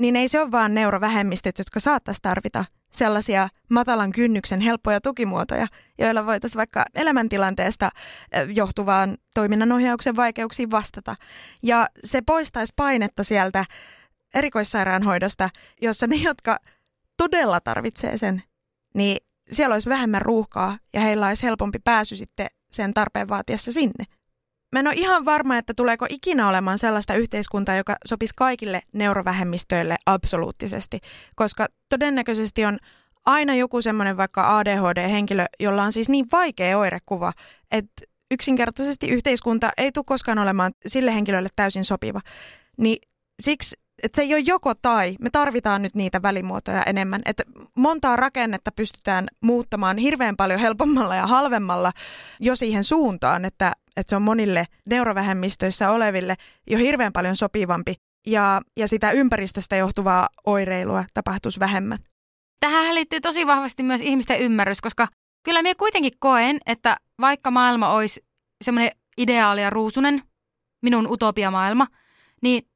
niin 0.01 0.17
ei 0.17 0.29
se 0.29 0.41
ole 0.41 0.51
vaan 0.51 0.75
neurovähemmistöt, 0.75 1.59
jotka 1.59 1.81
saattaisi 1.81 2.23
tarvita 2.23 2.65
sellaisia 2.93 3.49
matalan 3.69 4.13
kynnyksen 4.13 4.61
helppoja 4.61 5.01
tukimuotoja, 5.01 5.67
joilla 5.99 6.27
voitaisiin 6.27 6.59
vaikka 6.59 6.85
elämäntilanteesta 6.95 7.91
johtuvaan 8.55 9.17
toiminnanohjauksen 9.35 10.17
vaikeuksiin 10.17 10.71
vastata. 10.71 11.15
Ja 11.63 11.87
se 12.05 12.23
poistaisi 12.23 12.73
painetta 12.77 13.25
sieltä 13.25 13.65
erikoissairaanhoidosta, 14.35 15.51
jossa 15.83 16.07
ne, 16.07 16.17
jotka 16.17 16.59
todella 17.17 17.61
tarvitsee 17.61 18.19
sen, 18.19 18.43
niin 18.95 19.17
siellä 19.51 19.73
olisi 19.73 19.89
vähemmän 19.89 20.23
ruuhkaa 20.23 20.79
ja 20.95 21.01
heillä 21.01 21.27
olisi 21.27 21.43
helpompi 21.43 21.79
pääsy 21.85 22.17
sitten 22.17 22.47
sen 22.73 22.95
tarpeen 22.95 23.29
vaatiessa 23.29 23.73
sinne. 23.73 24.05
Mä 24.73 24.81
en 24.81 24.87
ole 24.87 24.95
ihan 24.95 25.25
varma, 25.25 25.57
että 25.57 25.75
tuleeko 25.75 26.07
ikinä 26.09 26.49
olemaan 26.49 26.79
sellaista 26.79 27.15
yhteiskuntaa, 27.15 27.77
joka 27.77 27.97
sopisi 28.05 28.35
kaikille 28.37 28.83
neurovähemmistöille 28.93 29.97
absoluuttisesti, 30.07 30.99
koska 31.35 31.67
todennäköisesti 31.89 32.65
on 32.65 32.79
aina 33.27 33.55
joku 33.55 33.83
semmoinen 33.83 34.17
vaikka 34.17 34.59
ADHD-henkilö, 34.59 35.45
jolla 35.61 35.83
on 35.83 35.93
siis 35.93 36.09
niin 36.09 36.27
vaikea 36.33 36.79
oirekuva, 36.79 37.33
että 37.71 38.03
yksinkertaisesti 38.31 39.09
yhteiskunta 39.09 39.71
ei 39.77 39.93
tule 39.93 40.05
koskaan 40.09 40.39
olemaan 40.39 40.73
sille 40.87 41.15
henkilölle 41.15 41.49
täysin 41.57 41.85
sopiva. 41.85 42.21
Niin 42.79 42.99
siksi, 43.43 43.77
että 44.03 44.17
se 44.17 44.23
ei 44.23 44.35
ole 44.35 44.43
joko 44.47 44.75
tai, 44.75 45.17
me 45.21 45.31
tarvitaan 45.31 45.83
nyt 45.83 45.95
niitä 45.95 46.23
välimuotoja 46.23 46.83
enemmän. 46.83 47.23
Että 47.25 47.43
montaa 47.75 48.17
rakennetta 48.17 48.73
pystytään 48.73 49.27
muuttamaan 49.41 49.99
hirveän 49.99 50.37
paljon 50.37 50.61
helpommalla 50.61 51.15
ja 51.15 51.27
halvemmalla 51.27 51.93
jo 52.41 52.57
siihen 52.57 52.85
suuntaan, 52.85 53.45
että, 53.45 53.73
että 53.97 54.11
se 54.11 54.17
on 54.17 54.23
monille 54.23 54.65
neurovähemmistöissä 54.87 55.91
oleville 55.91 56.35
jo 56.71 56.79
hirveän 56.79 57.13
paljon 57.13 57.37
sopivampi 57.37 57.95
ja, 58.27 58.63
ja 58.77 58.89
sitä 58.89 59.11
ympäristöstä 59.11 59.77
johtuvaa 59.77 60.29
oireilua 60.47 61.05
tapahtuisi 61.15 61.61
vähemmän. 61.61 61.99
Tähän 62.61 62.95
liittyy 62.95 63.21
tosi 63.21 63.47
vahvasti 63.47 63.83
myös 63.83 64.01
ihmisten 64.01 64.41
ymmärrys, 64.41 64.81
koska 64.81 65.09
kyllä 65.45 65.63
minä 65.63 65.75
kuitenkin 65.75 66.13
koen, 66.19 66.59
että 66.67 66.97
vaikka 67.21 67.51
maailma 67.51 67.93
olisi 67.93 68.25
semmoinen 68.65 68.93
ideaali 69.17 69.63
ja 69.63 69.71
ruusunen, 69.71 70.23
minun 70.83 71.07
utopiamaailma, 71.07 71.87
niin 72.43 72.69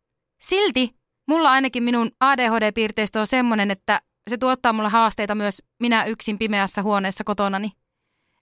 silti 0.42 1.01
mulla 1.28 1.50
ainakin 1.50 1.82
minun 1.82 2.10
ADHD-piirteistö 2.20 3.20
on 3.20 3.26
semmoinen, 3.26 3.70
että 3.70 4.00
se 4.30 4.38
tuottaa 4.38 4.72
mulle 4.72 4.88
haasteita 4.88 5.34
myös 5.34 5.62
minä 5.80 6.04
yksin 6.04 6.38
pimeässä 6.38 6.82
huoneessa 6.82 7.24
kotonani. 7.24 7.72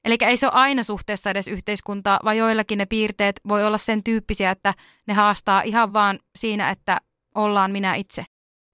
Eli 0.05 0.17
ei 0.21 0.37
se 0.37 0.47
ole 0.47 0.55
aina 0.55 0.83
suhteessa 0.83 1.31
edes 1.31 1.49
yhteiskuntaa, 1.49 2.21
vaan 2.25 2.37
joillakin 2.37 2.79
ne 2.79 2.87
piirteet 2.87 3.41
voi 3.49 3.65
olla 3.65 3.79
sen 3.79 4.05
tyyppisiä, 4.05 4.51
että 4.51 4.75
ne 5.07 5.15
haastaa 5.15 5.63
ihan 5.63 5.93
vaan 5.93 6.19
siinä, 6.39 6.71
että 6.71 7.01
ollaan 7.35 7.71
minä 7.71 7.95
itse. 7.95 8.25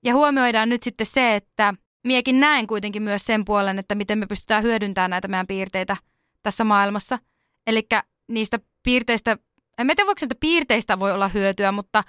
Ja 0.05 0.15
huomioidaan 0.15 0.69
nyt 0.69 0.83
sitten 0.83 1.07
se, 1.07 1.35
että 1.35 1.75
miekin 2.07 2.41
näen 2.41 2.67
kuitenkin 2.67 3.03
myös 3.03 3.25
sen 3.25 3.45
puolen, 3.45 3.79
että 3.79 3.95
miten 3.95 4.19
me 4.19 4.27
pystytään 4.27 4.63
hyödyntämään 4.63 5.11
näitä 5.11 5.29
meidän 5.29 5.47
piirteitä 5.47 5.97
tässä 6.43 6.65
maailmassa. 6.65 7.19
Eli 7.67 7.87
niistä 8.29 8.59
piirteistä, 8.83 9.39
en 9.79 9.87
tiedä 9.87 10.07
voiko 10.07 10.21
että 10.23 10.35
piirteistä 10.41 11.01
voi 11.01 11.13
olla 11.13 11.29
hyötyä, 11.29 11.73
mutta 11.73 12.05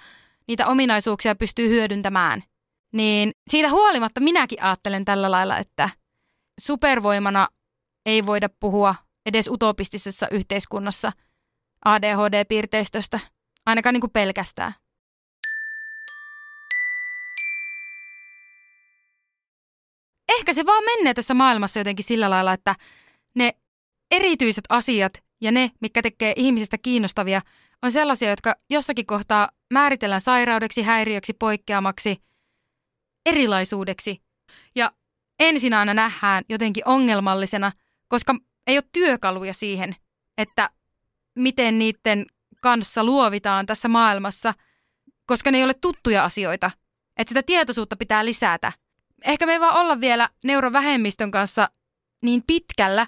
niitä 0.48 0.66
ominaisuuksia 0.66 1.34
pystyy 1.34 1.68
hyödyntämään. 1.68 2.42
Niin 2.92 3.32
siitä 3.50 3.70
huolimatta 3.70 4.20
minäkin 4.20 4.62
ajattelen 4.62 5.04
tällä 5.04 5.30
lailla, 5.30 5.58
että 5.58 5.90
supervoimana 6.60 7.48
ei 8.06 8.26
voida 8.26 8.48
puhua 8.60 8.94
edes 9.26 9.48
utopistisessa 9.48 10.26
yhteiskunnassa 10.30 11.12
ADHD-piirteistöstä, 11.84 13.20
ainakaan 13.66 13.92
niin 13.92 14.00
kuin 14.00 14.10
pelkästään. 14.10 14.74
Ehkä 20.28 20.54
se 20.54 20.66
vaan 20.66 20.84
menee 20.84 21.14
tässä 21.14 21.34
maailmassa 21.34 21.80
jotenkin 21.80 22.04
sillä 22.04 22.30
lailla, 22.30 22.52
että 22.52 22.74
ne 23.34 23.54
erityiset 24.10 24.64
asiat 24.68 25.27
ja 25.40 25.52
ne, 25.52 25.70
mikä 25.80 26.02
tekee 26.02 26.32
ihmisistä 26.36 26.78
kiinnostavia, 26.78 27.40
on 27.82 27.92
sellaisia, 27.92 28.30
jotka 28.30 28.54
jossakin 28.70 29.06
kohtaa 29.06 29.48
määritellään 29.72 30.20
sairaudeksi, 30.20 30.82
häiriöksi, 30.82 31.32
poikkeamaksi, 31.32 32.16
erilaisuudeksi. 33.26 34.22
Ja 34.74 34.92
ensin 35.40 35.74
aina 35.74 35.94
nähdään 35.94 36.44
jotenkin 36.48 36.88
ongelmallisena, 36.88 37.72
koska 38.08 38.34
ei 38.66 38.76
ole 38.76 38.84
työkaluja 38.92 39.54
siihen, 39.54 39.96
että 40.38 40.70
miten 41.34 41.78
niiden 41.78 42.26
kanssa 42.60 43.04
luovitaan 43.04 43.66
tässä 43.66 43.88
maailmassa, 43.88 44.54
koska 45.26 45.50
ne 45.50 45.58
ei 45.58 45.64
ole 45.64 45.74
tuttuja 45.74 46.24
asioita. 46.24 46.70
Että 47.16 47.30
sitä 47.30 47.42
tietoisuutta 47.42 47.96
pitää 47.96 48.24
lisätä. 48.24 48.72
Ehkä 49.24 49.46
me 49.46 49.52
ei 49.52 49.60
vaan 49.60 49.76
olla 49.76 50.00
vielä 50.00 50.28
neurovähemmistön 50.44 51.30
kanssa 51.30 51.70
niin 52.22 52.42
pitkällä, 52.46 53.06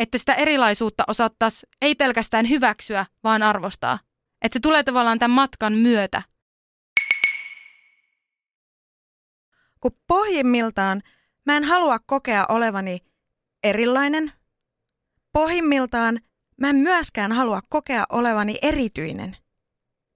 että 0.00 0.18
sitä 0.18 0.34
erilaisuutta 0.34 1.04
osattaisiin 1.06 1.70
ei 1.80 1.94
pelkästään 1.94 2.48
hyväksyä, 2.48 3.06
vaan 3.24 3.42
arvostaa. 3.42 3.98
Että 4.42 4.56
se 4.56 4.60
tulee 4.60 4.82
tavallaan 4.82 5.18
tämän 5.18 5.34
matkan 5.34 5.72
myötä. 5.72 6.22
Kun 9.80 9.96
pohjimmiltaan 10.06 11.02
mä 11.46 11.56
en 11.56 11.64
halua 11.64 11.98
kokea 11.98 12.46
olevani 12.48 13.00
erilainen, 13.62 14.32
pohjimmiltaan 15.32 16.20
mä 16.60 16.70
en 16.70 16.76
myöskään 16.76 17.32
halua 17.32 17.60
kokea 17.68 18.04
olevani 18.12 18.58
erityinen. 18.62 19.36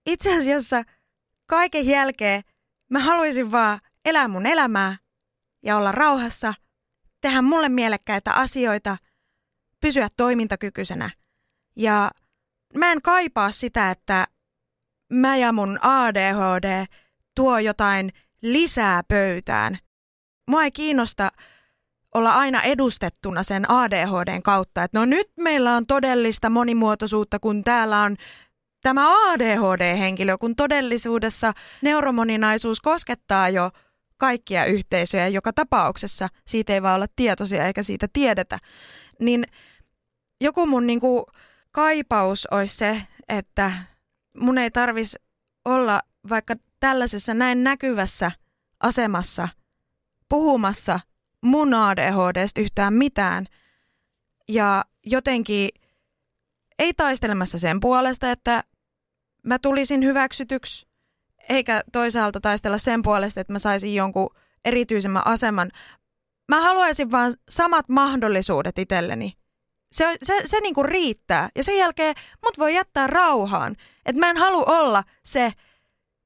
Itse 0.07 0.39
asiassa 0.39 0.83
kaiken 1.47 1.87
jälkeen 1.87 2.43
mä 2.91 2.99
haluaisin 2.99 3.53
vaan 3.53 3.81
elää 4.05 4.29
mun 4.29 4.47
elämää 4.47 4.97
ja 5.63 5.77
olla 5.77 5.93
rauhassa, 5.93 6.55
tehdä 7.21 7.43
mulle 7.43 7.69
mielekkäitä 7.69 8.33
asioita, 8.33 8.97
pysyä 9.85 10.09
toimintakykyisenä. 10.17 11.11
Ja 11.77 12.11
mä 12.77 12.93
en 12.93 13.03
kaipaa 13.03 13.51
sitä, 13.51 13.91
että 13.91 14.27
mä 15.13 15.37
ja 15.37 15.53
mun 15.53 15.79
ADHD 15.83 16.87
tuo 17.35 17.59
jotain 17.59 18.11
lisää 18.43 19.03
pöytään. 19.09 19.79
Mua 20.51 20.65
ei 20.65 20.73
kiinnosta 20.73 21.33
olla 22.15 22.33
aina 22.33 22.63
edustettuna 22.63 23.43
sen 23.43 23.71
ADHDn 23.71 24.43
kautta, 24.43 24.83
että 24.83 24.99
no 24.99 25.05
nyt 25.05 25.29
meillä 25.41 25.77
on 25.77 25.87
todellista 25.87 26.51
monimuotoisuutta, 26.51 27.39
kun 27.39 27.65
täällä 27.65 28.01
on 28.01 28.17
tämä 28.83 29.31
ADHD-henkilö, 29.31 30.39
kun 30.39 30.57
todellisuudessa 30.57 31.53
neuromoninaisuus 31.83 32.81
koskettaa 32.81 33.49
jo 33.49 33.71
kaikkia 34.17 34.65
yhteisöjä 34.65 35.29
joka 35.29 35.53
tapauksessa. 35.53 36.29
Siitä 36.47 36.73
ei 36.73 36.83
vaan 36.83 36.95
olla 36.95 37.07
tietoisia 37.17 37.67
eikä 37.67 37.83
siitä 37.83 38.07
tiedetä. 38.13 38.59
Niin 39.21 39.45
joku 40.41 40.67
mun 40.67 40.87
niinku 40.87 41.27
kaipaus 41.71 42.47
olisi 42.47 42.77
se, 42.77 43.03
että 43.29 43.73
mun 44.39 44.59
ei 44.59 44.71
tarvis 44.71 45.19
olla 45.65 46.01
vaikka 46.29 46.55
tällaisessa 46.81 47.35
näin 47.35 47.65
näkyvässä 47.65 48.31
asemassa 48.81 49.49
puhumassa 50.29 51.01
mun 51.41 51.75
ADHDsta 51.75 52.61
yhtään 52.61 52.95
mitään. 52.95 53.47
Ja 54.49 54.85
jotenkin 55.07 55.69
ei 56.79 56.95
taistelemassa 56.95 57.59
sen 57.59 57.81
puolesta, 57.81 58.31
että 58.31 58.65
mä 59.43 59.59
tulisin 59.59 60.05
hyväksytyksi, 60.05 60.87
eikä 61.49 61.83
toisaalta 61.93 62.41
taistella 62.41 62.79
sen 62.79 63.03
puolesta, 63.03 63.41
että 63.41 63.53
mä 63.53 63.59
saisin 63.59 63.95
jonkun 63.95 64.31
erityisemmän 64.65 65.27
aseman. 65.27 65.71
Mä 66.49 66.61
haluaisin 66.61 67.11
vaan 67.11 67.33
samat 67.49 67.89
mahdollisuudet 67.89 68.79
itselleni. 68.79 69.33
Se, 69.95 70.17
se, 70.23 70.43
se 70.45 70.61
niinku 70.61 70.83
riittää. 70.83 71.49
Ja 71.57 71.65
sen 71.65 71.77
jälkeen 71.77 72.15
mut 72.45 72.59
voi 72.59 72.75
jättää 72.75 73.07
rauhaan. 73.07 73.77
Että 74.07 74.21
mä 74.21 74.31
en 74.31 74.37
halua 74.37 74.65
olla 74.67 75.05
se 75.25 75.53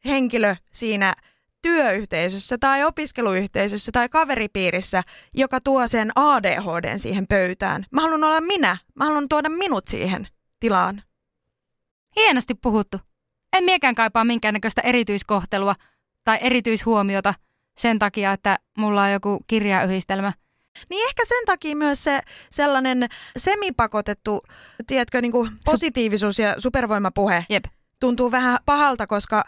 henkilö 0.05 0.57
siinä 0.73 1.15
työyhteisössä 1.63 2.59
tai 2.59 2.85
opiskeluyhteisössä 2.85 3.93
tai 3.93 4.09
kaveripiirissä, 4.09 5.03
joka 5.35 5.61
tuo 5.61 5.89
sen 5.89 6.11
ADHD 6.15 6.99
siihen 6.99 7.27
pöytään. 7.27 7.87
Mä 7.91 8.01
haluan 8.01 8.25
olla 8.25 8.41
minä. 8.41 8.77
Mä 8.95 9.05
haluan 9.05 9.29
tuoda 9.29 9.49
minut 9.49 9.89
siihen 9.89 10.29
tilaan. 10.61 11.03
Hienosti 12.17 12.55
puhuttu. 12.55 13.01
En 13.57 13.65
miekään 13.65 13.95
kaipaa 13.95 14.25
minkäännäköistä 14.25 14.81
erityiskohtelua 14.81 15.75
tai 16.25 16.39
erityishuomiota 16.41 17.35
sen 17.79 17.99
takia, 17.99 18.33
että 18.33 18.59
mulla 18.79 19.03
on 19.03 19.13
joku 19.13 19.41
kirjayhdistelmä. 19.47 20.33
Niin 20.91 21.09
ehkä 21.09 21.25
sen 21.25 21.45
takia 21.47 21.77
myös 21.77 22.05
se 22.05 22.21
sellainen 22.51 23.09
semipakotettu, 23.37 24.43
tiedätkö, 24.87 25.21
niin 25.21 25.33
kuin 25.33 25.51
positiivisuus 25.65 26.39
ja 26.39 26.55
supervoimapuhe 26.59 27.47
Jep. 27.49 27.65
tuntuu 28.01 28.31
vähän 28.31 28.59
pahalta, 28.67 29.07
koska 29.07 29.45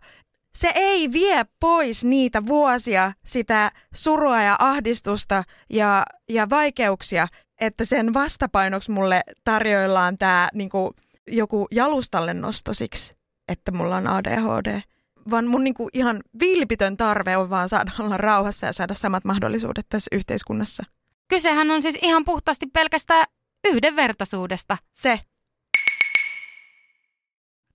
se 0.54 0.72
ei 0.74 1.12
vie 1.12 1.46
pois 1.60 2.04
niitä 2.04 2.46
vuosia, 2.46 3.12
sitä 3.26 3.72
surua 3.94 4.42
ja 4.42 4.56
ahdistusta 4.58 5.44
ja, 5.70 6.02
ja 6.28 6.50
vaikeuksia, 6.50 7.26
että 7.60 7.84
sen 7.84 8.14
vastapainoksi 8.14 8.90
mulle 8.90 9.22
tarjoillaan 9.44 10.18
tämä 10.18 10.48
niinku, 10.54 10.94
joku 11.26 11.66
jalustalle 11.70 12.34
nosto 12.34 12.74
siksi, 12.74 13.16
että 13.48 13.72
mulla 13.72 13.96
on 13.96 14.06
ADHD. 14.06 14.80
Vaan 15.30 15.46
mun 15.46 15.64
niinku, 15.64 15.88
ihan 15.92 16.20
vilpitön 16.40 16.96
tarve 16.96 17.36
on 17.36 17.50
vaan 17.50 17.68
saada 17.68 17.90
olla 17.98 18.16
rauhassa 18.16 18.66
ja 18.66 18.72
saada 18.72 18.94
samat 18.94 19.24
mahdollisuudet 19.24 19.86
tässä 19.88 20.08
yhteiskunnassa. 20.12 20.84
Kysehän 21.30 21.70
on 21.70 21.82
siis 21.82 21.98
ihan 22.02 22.24
puhtaasti 22.24 22.66
pelkästään 22.66 23.26
yhdenvertaisuudesta. 23.68 24.76
Se. 24.92 25.20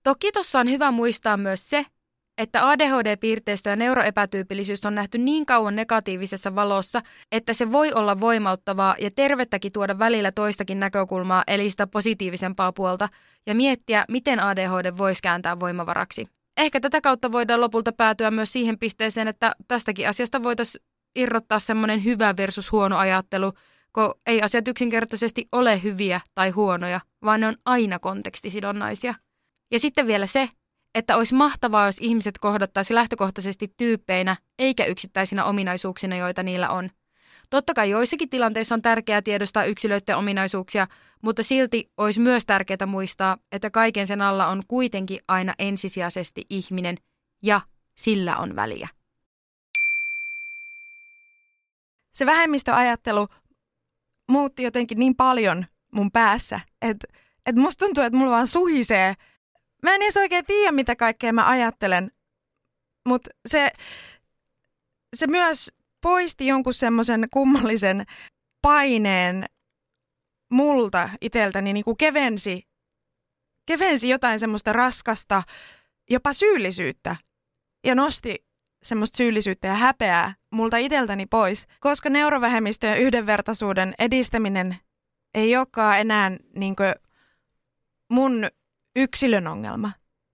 Toki 0.02 0.32
tuossa 0.32 0.60
on 0.60 0.70
hyvä 0.70 0.90
muistaa 0.90 1.36
myös 1.36 1.70
se, 1.70 1.86
että 2.38 2.68
ADHD-piirteistö 2.68 3.70
ja 3.70 3.76
neuroepätyypillisyys 3.76 4.84
on 4.84 4.94
nähty 4.94 5.18
niin 5.18 5.46
kauan 5.46 5.76
negatiivisessa 5.76 6.54
valossa, 6.54 7.02
että 7.32 7.52
se 7.52 7.72
voi 7.72 7.92
olla 7.92 8.20
voimauttavaa 8.20 8.96
ja 8.98 9.10
tervettäkin 9.10 9.72
tuoda 9.72 9.98
välillä 9.98 10.32
toistakin 10.32 10.80
näkökulmaa, 10.80 11.44
eli 11.46 11.70
sitä 11.70 11.86
positiivisempaa 11.86 12.72
puolta, 12.72 13.08
ja 13.46 13.54
miettiä, 13.54 14.04
miten 14.08 14.40
ADHD 14.40 14.96
voisi 14.96 15.22
kääntää 15.22 15.60
voimavaraksi. 15.60 16.26
Ehkä 16.56 16.80
tätä 16.80 17.00
kautta 17.00 17.32
voidaan 17.32 17.60
lopulta 17.60 17.92
päätyä 17.92 18.30
myös 18.30 18.52
siihen 18.52 18.78
pisteeseen, 18.78 19.28
että 19.28 19.52
tästäkin 19.68 20.08
asiasta 20.08 20.42
voitaisiin 20.42 20.84
irrottaa 21.16 21.58
semmoinen 21.58 22.04
hyvä 22.04 22.34
versus 22.36 22.72
huono 22.72 22.96
ajattelu, 22.96 23.52
kun 23.92 24.14
ei 24.26 24.42
asiat 24.42 24.68
yksinkertaisesti 24.68 25.48
ole 25.52 25.82
hyviä 25.82 26.20
tai 26.34 26.50
huonoja, 26.50 27.00
vaan 27.24 27.40
ne 27.40 27.46
on 27.46 27.56
aina 27.64 27.98
kontekstisidonnaisia. 27.98 29.14
Ja 29.70 29.78
sitten 29.78 30.06
vielä 30.06 30.26
se, 30.26 30.48
että 30.94 31.16
olisi 31.16 31.34
mahtavaa, 31.34 31.86
jos 31.86 31.98
ihmiset 32.00 32.38
kohdattaisi 32.38 32.94
lähtökohtaisesti 32.94 33.74
tyyppeinä 33.76 34.36
eikä 34.58 34.84
yksittäisinä 34.84 35.44
ominaisuuksina, 35.44 36.16
joita 36.16 36.42
niillä 36.42 36.68
on. 36.68 36.90
Totta 37.50 37.74
kai 37.74 37.90
joissakin 37.90 38.28
tilanteissa 38.28 38.74
on 38.74 38.82
tärkeää 38.82 39.22
tiedostaa 39.22 39.64
yksilöiden 39.64 40.16
ominaisuuksia, 40.16 40.86
mutta 41.22 41.42
silti 41.42 41.90
olisi 41.96 42.20
myös 42.20 42.46
tärkeää 42.46 42.86
muistaa, 42.86 43.36
että 43.52 43.70
kaiken 43.70 44.06
sen 44.06 44.22
alla 44.22 44.46
on 44.48 44.62
kuitenkin 44.68 45.18
aina 45.28 45.54
ensisijaisesti 45.58 46.42
ihminen 46.50 46.96
ja 47.42 47.60
sillä 47.96 48.36
on 48.36 48.56
väliä. 48.56 48.88
Se 52.16 52.26
vähemmistöajattelu 52.26 53.28
muutti 54.28 54.62
jotenkin 54.62 54.98
niin 54.98 55.16
paljon 55.16 55.66
mun 55.92 56.10
päässä, 56.10 56.60
että, 56.82 57.08
että 57.46 57.60
musta 57.60 57.84
tuntuu, 57.84 58.04
että 58.04 58.18
mulla 58.18 58.30
vaan 58.30 58.46
suhisee. 58.46 59.14
Mä 59.82 59.94
en 59.94 60.02
edes 60.02 60.16
oikein 60.16 60.44
tiedä, 60.44 60.72
mitä 60.72 60.96
kaikkea 60.96 61.32
mä 61.32 61.48
ajattelen, 61.48 62.10
mutta 63.08 63.30
se, 63.48 63.70
se 65.16 65.26
myös 65.26 65.72
poisti 66.00 66.46
jonkun 66.46 66.74
semmoisen 66.74 67.28
kummallisen 67.30 68.06
paineen 68.62 69.44
multa 70.50 71.10
iteltäni, 71.20 71.72
niin 71.72 71.84
kuin 71.84 71.96
kevensi, 71.96 72.68
kevensi 73.66 74.08
jotain 74.08 74.40
semmoista 74.40 74.72
raskasta, 74.72 75.42
jopa 76.10 76.32
syyllisyyttä 76.32 77.16
ja 77.84 77.94
nosti 77.94 78.46
semmoista 78.88 79.16
syyllisyyttä 79.16 79.68
ja 79.68 79.74
häpeää 79.74 80.34
multa 80.50 80.76
iteltäni 80.76 81.26
pois, 81.26 81.66
koska 81.80 82.10
neurovähemmistöjen 82.10 82.98
yhdenvertaisuuden 82.98 83.94
edistäminen 83.98 84.76
ei 85.34 85.56
olekaan 85.56 86.00
enää 86.00 86.30
niin 86.54 86.76
mun 88.08 88.48
yksilön 88.96 89.46
ongelma, 89.46 89.92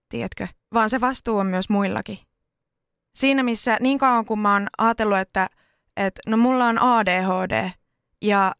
tiedätkö, 0.08 0.48
vaan 0.74 0.90
se 0.90 1.00
vastuu 1.00 1.38
on 1.38 1.46
myös 1.46 1.68
muillakin. 1.68 2.18
Siinä 3.14 3.42
missä 3.42 3.76
niin 3.80 3.98
kauan 3.98 4.24
kun 4.24 4.38
mä 4.38 4.52
oon 4.52 4.66
ajatellut, 4.78 5.18
että, 5.18 5.48
että 5.96 6.20
no 6.26 6.36
mulla 6.36 6.66
on 6.66 6.78
ADHD 6.78 7.70
ja 8.22 8.54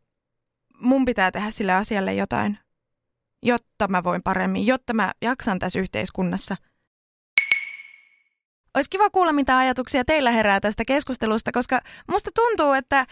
mun 0.78 1.04
pitää 1.04 1.30
tehdä 1.30 1.50
sille 1.50 1.72
asialle 1.72 2.14
jotain, 2.14 2.58
jotta 3.42 3.88
mä 3.88 4.04
voin 4.04 4.22
paremmin, 4.22 4.66
jotta 4.66 4.94
mä 4.94 5.12
jaksan 5.22 5.58
tässä 5.58 5.78
yhteiskunnassa– 5.78 6.56
olisi 8.74 8.90
kiva 8.90 9.10
kuulla, 9.10 9.32
mitä 9.32 9.58
ajatuksia 9.58 10.04
teillä 10.04 10.30
herää 10.30 10.60
tästä 10.60 10.84
keskustelusta, 10.84 11.52
koska 11.52 11.80
musta 12.10 12.30
tuntuu, 12.34 12.72
että 12.72 13.06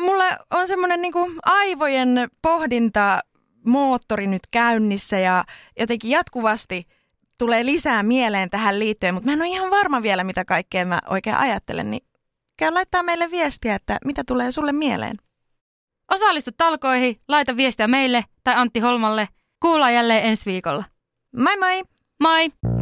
mulla 0.00 0.24
on 0.50 0.68
semmoinen 0.68 1.02
niin 1.02 1.12
aivojen 1.44 2.28
pohdinta 2.42 3.20
moottori 3.66 4.26
nyt 4.26 4.42
käynnissä 4.50 5.18
ja 5.18 5.44
jotenkin 5.78 6.10
jatkuvasti 6.10 6.86
tulee 7.38 7.66
lisää 7.66 8.02
mieleen 8.02 8.50
tähän 8.50 8.78
liittyen, 8.78 9.14
mutta 9.14 9.26
mä 9.26 9.32
en 9.32 9.42
ole 9.42 9.48
ihan 9.48 9.70
varma 9.70 10.02
vielä, 10.02 10.24
mitä 10.24 10.44
kaikkea 10.44 10.84
mä 10.84 10.98
oikein 11.10 11.36
ajattelen, 11.36 11.90
niin 11.90 12.06
käy 12.56 12.70
laittaa 12.72 13.02
meille 13.02 13.30
viestiä, 13.30 13.74
että 13.74 13.98
mitä 14.04 14.22
tulee 14.26 14.52
sulle 14.52 14.72
mieleen. 14.72 15.16
Osallistu 16.12 16.50
talkoihin, 16.56 17.20
laita 17.28 17.56
viestiä 17.56 17.88
meille 17.88 18.24
tai 18.44 18.54
Antti 18.56 18.80
Holmalle. 18.80 19.28
Kuullaan 19.60 19.94
jälleen 19.94 20.24
ensi 20.24 20.46
viikolla. 20.46 20.84
Moi 21.36 21.56
moi! 21.56 21.82
Moi! 22.20 22.73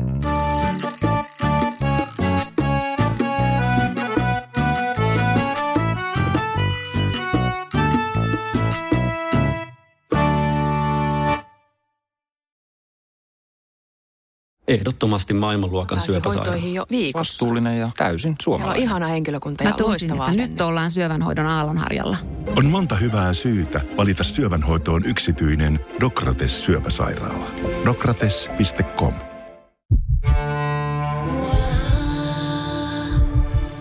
Ehdottomasti 14.68 15.34
maailmanluokan 15.34 16.00
syöpäsairaala. 16.00 16.56
jo 16.56 16.86
viikossa. 16.90 17.32
Vastuullinen 17.32 17.78
ja 17.78 17.90
täysin 17.96 18.36
suomalainen. 18.42 18.76
Siellä 18.76 18.92
on 18.94 19.00
ihana 19.00 19.06
henkilökunta 19.12 19.64
Mä 19.64 19.70
ja 19.70 19.86
loistavaa 19.86 20.28
että 20.28 20.40
nyt 20.42 20.60
ollaan 20.60 20.90
syövänhoidon 20.90 21.46
aallonharjalla. 21.46 22.16
On 22.58 22.66
monta 22.66 22.94
hyvää 22.94 23.34
syytä 23.34 23.80
valita 23.96 24.24
syövänhoitoon 24.24 25.04
yksityinen 25.04 25.80
Dokrates 26.00 26.64
syöpäsairaala. 26.64 27.46
Dokrates.com 27.84 29.14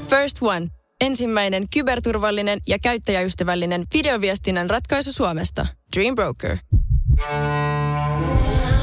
First 0.10 0.38
One. 0.42 0.68
Ensimmäinen 1.02 1.66
kyberturvallinen 1.74 2.60
ja 2.68 2.80
käyttäjäystävällinen 2.80 3.84
videoviestinnän 3.94 4.70
ratkaisu 4.70 5.12
Suomesta. 5.12 5.68
Dream 5.96 6.16
Broker. 6.16 6.58
Yeah. 7.20 8.81